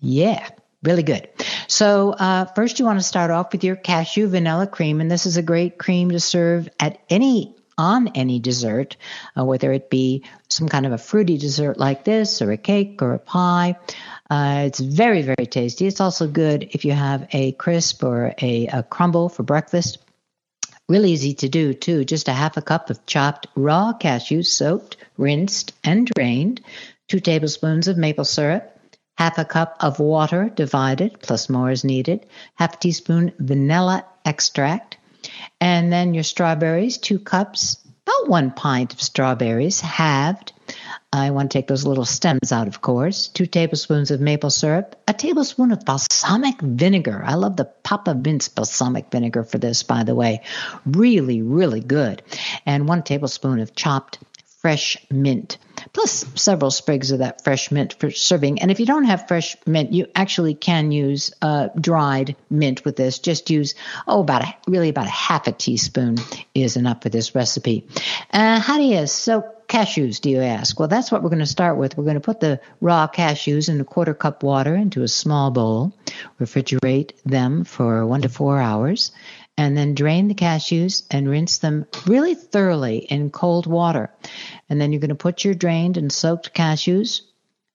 Yeah, 0.00 0.50
really 0.82 1.02
good. 1.02 1.28
So, 1.66 2.12
uh, 2.12 2.46
first, 2.46 2.78
you 2.78 2.84
want 2.84 2.98
to 2.98 3.04
start 3.04 3.30
off 3.30 3.52
with 3.52 3.64
your 3.64 3.76
cashew 3.76 4.28
vanilla 4.28 4.66
cream, 4.66 5.00
and 5.00 5.10
this 5.10 5.26
is 5.26 5.36
a 5.36 5.42
great 5.42 5.78
cream 5.78 6.10
to 6.10 6.20
serve 6.20 6.68
at 6.78 7.00
any 7.08 7.54
on 7.76 8.08
any 8.08 8.40
dessert, 8.40 8.96
uh, 9.38 9.44
whether 9.44 9.72
it 9.72 9.88
be 9.88 10.24
some 10.48 10.68
kind 10.68 10.84
of 10.84 10.92
a 10.92 10.98
fruity 10.98 11.38
dessert 11.38 11.78
like 11.78 12.02
this, 12.04 12.42
or 12.42 12.50
a 12.50 12.56
cake, 12.56 13.00
or 13.00 13.14
a 13.14 13.18
pie. 13.18 13.76
Uh, 14.28 14.64
it's 14.66 14.80
very, 14.80 15.22
very 15.22 15.46
tasty. 15.46 15.86
It's 15.86 16.00
also 16.00 16.26
good 16.26 16.70
if 16.72 16.84
you 16.84 16.92
have 16.92 17.28
a 17.32 17.52
crisp 17.52 18.02
or 18.02 18.34
a, 18.42 18.66
a 18.66 18.82
crumble 18.82 19.28
for 19.28 19.44
breakfast. 19.44 19.98
Really 20.88 21.12
easy 21.12 21.34
to 21.34 21.48
do, 21.48 21.74
too. 21.74 22.04
Just 22.04 22.28
a 22.28 22.32
half 22.32 22.56
a 22.56 22.62
cup 22.62 22.90
of 22.90 23.04
chopped 23.06 23.46
raw 23.54 23.92
cashews, 23.92 24.46
soaked, 24.46 24.96
rinsed, 25.16 25.72
and 25.84 26.10
drained, 26.16 26.60
two 27.08 27.20
tablespoons 27.20 27.88
of 27.88 27.96
maple 27.96 28.24
syrup, 28.24 28.77
half 29.18 29.36
a 29.36 29.44
cup 29.44 29.76
of 29.80 29.98
water 29.98 30.48
divided, 30.48 31.20
plus 31.20 31.48
more 31.48 31.72
is 31.72 31.82
needed, 31.82 32.24
half 32.54 32.74
a 32.74 32.76
teaspoon 32.76 33.32
vanilla 33.40 34.04
extract, 34.24 34.96
and 35.60 35.92
then 35.92 36.14
your 36.14 36.22
strawberries, 36.22 36.98
two 36.98 37.18
cups, 37.18 37.78
about 38.06 38.30
one 38.30 38.52
pint 38.52 38.92
of 38.92 39.02
strawberries, 39.02 39.80
halved. 39.80 40.52
I 41.12 41.30
want 41.32 41.50
to 41.50 41.58
take 41.58 41.66
those 41.66 41.84
little 41.84 42.04
stems 42.04 42.52
out, 42.52 42.68
of 42.68 42.80
course. 42.80 43.26
Two 43.26 43.46
tablespoons 43.46 44.12
of 44.12 44.20
maple 44.20 44.50
syrup, 44.50 44.94
a 45.08 45.14
tablespoon 45.14 45.72
of 45.72 45.84
balsamic 45.84 46.60
vinegar. 46.60 47.20
I 47.26 47.34
love 47.34 47.56
the 47.56 47.64
Papa 47.64 48.14
Vince 48.14 48.48
balsamic 48.48 49.10
vinegar 49.10 49.42
for 49.42 49.58
this, 49.58 49.82
by 49.82 50.04
the 50.04 50.14
way. 50.14 50.42
Really, 50.86 51.42
really 51.42 51.80
good. 51.80 52.22
And 52.66 52.86
one 52.86 53.02
tablespoon 53.02 53.58
of 53.58 53.74
chopped 53.74 54.18
fresh 54.58 54.96
mint 55.10 55.58
plus 55.92 56.24
several 56.34 56.70
sprigs 56.70 57.10
of 57.10 57.20
that 57.20 57.44
fresh 57.44 57.70
mint 57.70 57.94
for 57.98 58.10
serving. 58.10 58.60
And 58.60 58.70
if 58.70 58.80
you 58.80 58.86
don't 58.86 59.04
have 59.04 59.28
fresh 59.28 59.56
mint, 59.66 59.92
you 59.92 60.06
actually 60.14 60.54
can 60.54 60.90
use 60.92 61.32
uh, 61.40 61.68
dried 61.80 62.36
mint 62.50 62.84
with 62.84 62.96
this. 62.96 63.18
Just 63.18 63.50
use, 63.50 63.74
oh, 64.06 64.20
about 64.20 64.42
a, 64.42 64.54
really 64.66 64.88
about 64.88 65.06
a 65.06 65.10
half 65.10 65.46
a 65.46 65.52
teaspoon 65.52 66.16
is 66.54 66.76
enough 66.76 67.02
for 67.02 67.08
this 67.08 67.34
recipe. 67.34 67.86
Uh, 68.32 68.60
how 68.60 68.76
do 68.76 68.84
you 68.84 69.06
soak 69.06 69.68
cashews, 69.68 70.20
do 70.20 70.30
you 70.30 70.40
ask? 70.40 70.78
Well, 70.78 70.88
that's 70.88 71.12
what 71.12 71.22
we're 71.22 71.28
going 71.28 71.40
to 71.40 71.46
start 71.46 71.76
with. 71.76 71.96
We're 71.96 72.04
going 72.04 72.14
to 72.14 72.20
put 72.20 72.40
the 72.40 72.60
raw 72.80 73.06
cashews 73.06 73.68
in 73.68 73.80
a 73.80 73.84
quarter 73.84 74.14
cup 74.14 74.42
water 74.42 74.74
into 74.74 75.02
a 75.02 75.08
small 75.08 75.50
bowl, 75.50 75.92
refrigerate 76.40 77.12
them 77.24 77.64
for 77.64 78.06
one 78.06 78.22
to 78.22 78.28
four 78.28 78.60
hours, 78.60 79.12
and 79.58 79.76
then 79.76 79.94
drain 79.94 80.28
the 80.28 80.34
cashews 80.34 81.02
and 81.10 81.28
rinse 81.28 81.58
them 81.58 81.84
really 82.06 82.36
thoroughly 82.36 82.98
in 82.98 83.28
cold 83.28 83.66
water. 83.66 84.08
And 84.70 84.80
then 84.80 84.92
you're 84.92 85.00
going 85.00 85.08
to 85.08 85.16
put 85.16 85.44
your 85.44 85.52
drained 85.52 85.96
and 85.96 86.12
soaked 86.12 86.54
cashews 86.54 87.22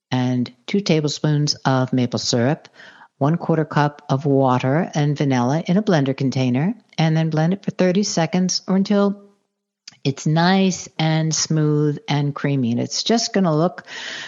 and 0.10 0.52
two 0.66 0.80
tablespoons 0.80 1.56
of 1.66 1.92
maple 1.92 2.20
syrup, 2.20 2.70
one 3.18 3.36
quarter 3.38 3.66
cup 3.66 4.02
of 4.10 4.26
water 4.26 4.90
and 4.96 5.18
vanilla 5.18 5.62
in 5.68 5.76
a 5.76 5.84
blender 5.84 6.16
container, 6.16 6.74
and 6.98 7.18
then 7.18 7.30
blend 7.30 7.52
it 7.52 7.66
for 7.66 7.72
30 7.72 8.04
seconds 8.04 8.62
or 8.66 8.78
until 8.78 9.22
it's 10.06 10.26
nice 10.26 10.88
and 10.98 11.36
smooth 11.36 11.98
and 12.08 12.34
creamy. 12.34 12.72
And 12.72 12.80
it's 12.80 13.04
just 13.04 13.34
going 13.34 13.44
to 13.44 13.54
look 13.54 13.84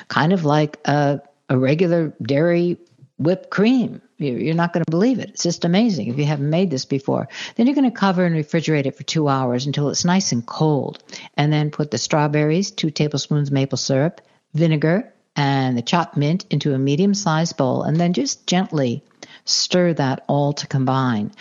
kind 0.09 0.33
of 0.33 0.43
like 0.43 0.77
a, 0.85 1.21
a 1.47 1.57
regular 1.57 2.13
dairy 2.21 2.79
whipped 3.17 3.49
cream. 3.49 4.01
You're 4.17 4.55
not 4.55 4.73
going 4.73 4.85
to 4.85 4.91
believe 4.91 5.19
it. 5.19 5.29
It's 5.29 5.43
just 5.43 5.65
amazing 5.65 6.07
if 6.07 6.17
you 6.17 6.25
haven't 6.25 6.49
made 6.49 6.71
this 6.71 6.85
before. 6.85 7.27
Then 7.55 7.67
you're 7.67 7.75
going 7.75 7.89
to 7.89 7.97
cover 7.97 8.25
and 8.25 8.35
refrigerate 8.35 8.85
it 8.85 8.95
for 8.95 9.03
two 9.03 9.27
hours 9.27 9.65
until 9.65 9.89
it's 9.89 10.05
nice 10.05 10.31
and 10.31 10.45
cold. 10.45 11.03
And 11.35 11.51
then 11.51 11.71
put 11.71 11.91
the 11.91 11.97
strawberries, 11.97 12.71
two 12.71 12.91
tablespoons 12.91 13.51
maple 13.51 13.77
syrup, 13.77 14.21
vinegar, 14.53 15.13
and 15.35 15.77
the 15.77 15.81
chopped 15.81 16.15
mint 16.15 16.45
into 16.49 16.73
a 16.73 16.77
medium 16.77 17.13
sized 17.13 17.57
bowl. 17.57 17.83
And 17.83 17.97
then 17.97 18.13
just 18.13 18.47
gently 18.47 19.03
stir 19.43 19.93
that 19.93 20.23
all 20.27 20.53
to 20.53 20.67
combine. 20.67 21.31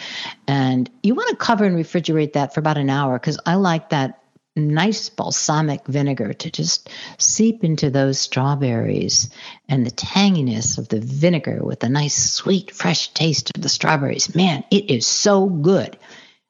And 0.49 0.91
you 1.03 1.15
want 1.15 1.31
to 1.31 1.37
cover 1.37 1.65
and 1.65 1.77
refrigerate 1.77 2.33
that 2.33 2.55
for 2.55 2.61
about 2.61 2.79
an 2.79 2.91
hour 2.91 3.19
because 3.19 3.39
I 3.47 3.55
like 3.55 3.91
that 3.91 4.24
nice 4.61 5.09
balsamic 5.09 5.87
vinegar 5.87 6.33
to 6.33 6.51
just 6.51 6.89
seep 7.19 7.65
into 7.65 7.91
those 7.91 8.19
strawberries 8.19 9.31
and 9.69 9.85
the 9.85 9.91
tanginess 9.91 10.79
of 10.79 10.89
the 10.89 11.01
vinegar 11.01 11.61
with 11.63 11.81
the 11.81 11.89
nice 11.89 12.33
sweet 12.33 12.71
fresh 12.71 13.09
taste 13.15 13.51
of 13.57 13.63
the 13.63 13.69
strawberries. 13.69 14.35
Man, 14.35 14.65
it 14.71 14.91
is 14.91 15.07
so 15.07 15.47
good. 15.47 15.99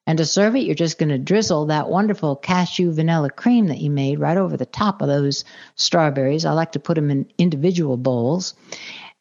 And 0.06 0.18
to 0.18 0.26
serve 0.26 0.54
it, 0.54 0.64
you're 0.64 0.74
just 0.74 0.98
going 0.98 1.08
to 1.08 1.18
drizzle 1.18 1.66
that 1.66 1.88
wonderful 1.88 2.36
cashew 2.36 2.92
vanilla 2.92 3.30
cream 3.30 3.68
that 3.68 3.80
you 3.80 3.90
made 3.90 4.18
right 4.18 4.36
over 4.36 4.56
the 4.56 4.66
top 4.66 5.00
of 5.00 5.08
those 5.08 5.46
strawberries. 5.76 6.44
I 6.44 6.52
like 6.52 6.72
to 6.72 6.80
put 6.80 6.96
them 6.96 7.10
in 7.10 7.26
individual 7.38 7.96
bowls 7.96 8.52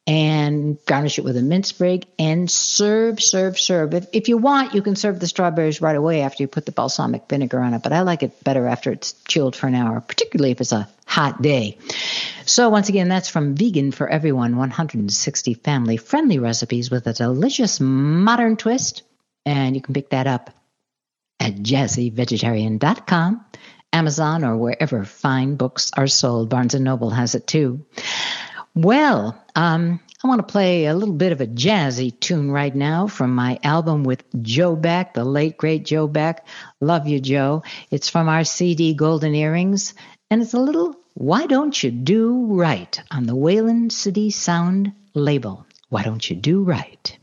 and 0.06 0.78
garnish 0.86 1.18
it 1.18 1.24
with 1.24 1.38
a 1.38 1.42
mint 1.42 1.66
sprig 1.66 2.06
and 2.20 2.52
serve, 2.52 3.22
serve, 3.22 3.58
serve. 3.58 3.94
If, 3.94 4.08
if 4.12 4.28
you 4.28 4.38
want, 4.38 4.74
you 4.74 4.82
can 4.82 4.96
serve 4.96 5.20
the 5.20 5.28
strawberries 5.28 5.82
right 5.82 5.96
away 5.96 6.22
after 6.22 6.44
you 6.44 6.48
put 6.48 6.66
the 6.66 6.74
balsamic 6.74 7.30
vinegar 7.30 7.60
on 7.60 7.74
it, 7.74 7.84
but 7.84 7.94
I 7.94 8.02
like 8.02 8.22
it 8.22 8.44
better 8.44 8.68
after 8.68 8.92
it's 8.92 9.14
chilled 9.28 9.56
for 9.56 9.68
an 9.68 9.76
hour, 9.76 10.02
particularly 10.02 10.52
if 10.52 10.60
it's 10.60 10.74
a 10.74 10.90
hot 11.06 11.42
day. 11.42 11.78
So, 12.46 12.70
once 12.70 12.90
again, 12.90 13.08
that's 13.08 13.30
from 13.30 13.56
Vegan 13.56 13.92
for 13.92 14.08
Everyone 14.10 14.58
160 14.58 15.54
family 15.54 15.96
friendly 15.96 16.40
recipes 16.40 16.92
with 16.92 17.08
a 17.08 17.14
delicious 17.14 17.80
modern 17.80 18.58
twist. 18.58 19.04
And 19.46 19.76
you 19.76 19.82
can 19.82 19.94
pick 19.94 20.10
that 20.10 20.28
up 20.28 20.50
at 21.40 21.56
jazzyvegetarian.com, 21.56 23.46
Amazon, 23.94 24.44
or 24.44 24.58
wherever 24.58 25.06
fine 25.06 25.56
books 25.56 25.92
are 25.96 26.08
sold. 26.08 26.50
Barnes 26.50 26.74
and 26.74 26.84
Noble 26.84 27.10
has 27.10 27.36
it 27.36 27.48
too. 27.48 27.86
Well, 28.76 29.40
um, 29.56 30.00
I 30.24 30.28
want 30.28 30.40
to 30.40 30.52
play 30.52 30.86
a 30.86 30.96
little 30.96 31.14
bit 31.14 31.32
of 31.32 31.42
a 31.42 31.48
jazzy 31.48 32.20
tune 32.20 32.50
right 32.50 32.74
now 32.74 33.06
from 33.06 33.36
my 33.36 33.60
album 33.62 34.04
with 34.04 34.24
Joe 34.42 34.76
Beck, 34.76 35.14
the 35.14 35.24
late 35.24 35.58
great 35.58 35.86
Joe 35.86 36.08
Beck. 36.08 36.48
Love 36.82 37.08
you, 37.08 37.20
Joe. 37.20 37.62
It's 37.92 38.10
from 38.10 38.28
our 38.30 38.44
CD 38.44 38.96
Golden 38.96 39.36
Earrings, 39.36 39.94
and 40.32 40.42
it's 40.42 40.56
a 40.56 40.60
little 40.60 40.96
Why 41.14 41.46
Don't 41.46 41.84
You 41.84 41.92
Do 41.92 42.56
Right 42.56 43.00
on 43.12 43.28
the 43.28 43.36
Wayland 43.36 43.94
City 43.94 44.32
Sound 44.32 44.94
label. 45.14 45.68
Why 45.90 46.02
don't 46.02 46.28
you 46.28 46.36
do 46.36 46.64
right? 46.64 47.18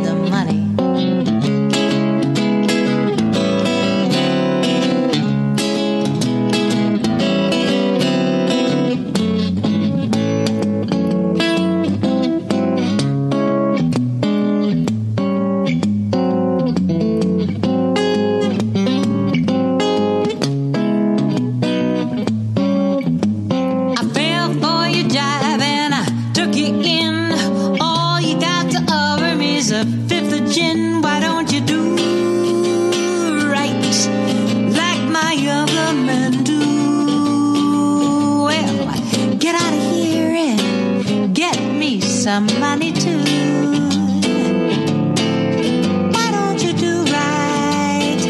Honey, 0.00 0.21
some 42.22 42.46
money 42.60 42.92
too. 42.92 43.18
Why 46.14 46.28
don't 46.30 46.62
you 46.62 46.72
do 46.72 47.02
right 47.18 48.22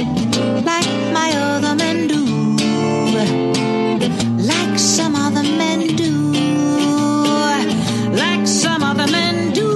like 0.64 0.90
my 1.12 1.31
other 1.37 1.74
men 1.74 2.09
do? 2.09 2.22
like 4.52 4.78
some 4.78 5.14
other 5.14 5.42
men 5.42 5.94
do, 5.96 6.11
like 8.16 8.46
some 8.46 8.83
other 8.83 9.07
men 9.12 9.52
do. 9.52 9.68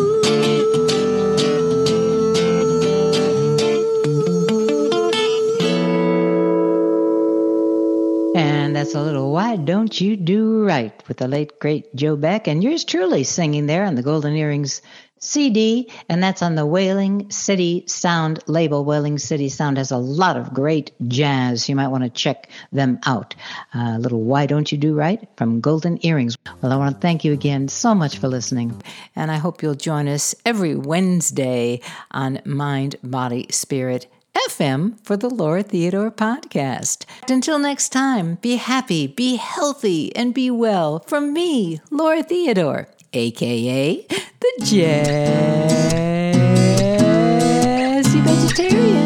And 8.34 8.74
that's 8.74 8.94
a 8.94 9.02
little 9.02 9.30
Why 9.32 9.56
Don't 9.56 10.00
You 10.00 10.16
Do 10.16 10.35
With 11.08 11.18
the 11.18 11.28
late, 11.28 11.58
great 11.58 11.94
Joe 11.94 12.16
Beck. 12.16 12.48
And 12.48 12.62
yours 12.62 12.84
truly 12.84 13.24
singing 13.24 13.66
there 13.66 13.84
on 13.84 13.94
the 13.94 14.02
Golden 14.02 14.34
Earrings 14.34 14.82
CD. 15.18 15.90
And 16.08 16.22
that's 16.22 16.42
on 16.42 16.56
the 16.56 16.66
Whaling 16.66 17.30
City 17.30 17.84
Sound 17.86 18.40
label. 18.46 18.84
Whaling 18.84 19.18
City 19.18 19.48
Sound 19.48 19.78
has 19.78 19.90
a 19.90 19.96
lot 19.96 20.36
of 20.36 20.52
great 20.52 20.92
jazz. 21.08 21.68
You 21.68 21.76
might 21.76 21.88
want 21.88 22.04
to 22.04 22.10
check 22.10 22.50
them 22.72 22.98
out. 23.06 23.34
A 23.74 23.98
little 23.98 24.22
Why 24.22 24.46
Don't 24.46 24.70
You 24.70 24.78
Do 24.78 24.94
Right 24.94 25.26
from 25.36 25.60
Golden 25.60 26.04
Earrings. 26.04 26.36
Well, 26.60 26.72
I 26.72 26.76
want 26.76 26.94
to 26.94 27.00
thank 27.00 27.24
you 27.24 27.32
again 27.32 27.68
so 27.68 27.94
much 27.94 28.18
for 28.18 28.28
listening. 28.28 28.82
And 29.14 29.30
I 29.30 29.36
hope 29.36 29.62
you'll 29.62 29.74
join 29.74 30.08
us 30.08 30.34
every 30.44 30.74
Wednesday 30.74 31.80
on 32.10 32.40
Mind, 32.44 32.96
Body, 33.02 33.46
Spirit. 33.50 34.06
FM 34.48 34.98
for 35.02 35.16
the 35.16 35.28
Laura 35.30 35.62
Theodore 35.62 36.10
podcast. 36.10 37.04
Until 37.28 37.58
next 37.58 37.88
time, 37.90 38.36
be 38.42 38.56
happy, 38.56 39.06
be 39.06 39.36
healthy, 39.36 40.14
and 40.14 40.34
be 40.34 40.50
well 40.50 41.00
from 41.06 41.32
me, 41.32 41.80
Laura 41.90 42.22
Theodore, 42.22 42.88
aka 43.12 44.06
the 44.06 44.52
Jazzy 44.60 45.00
Vegetarian. 48.22 49.05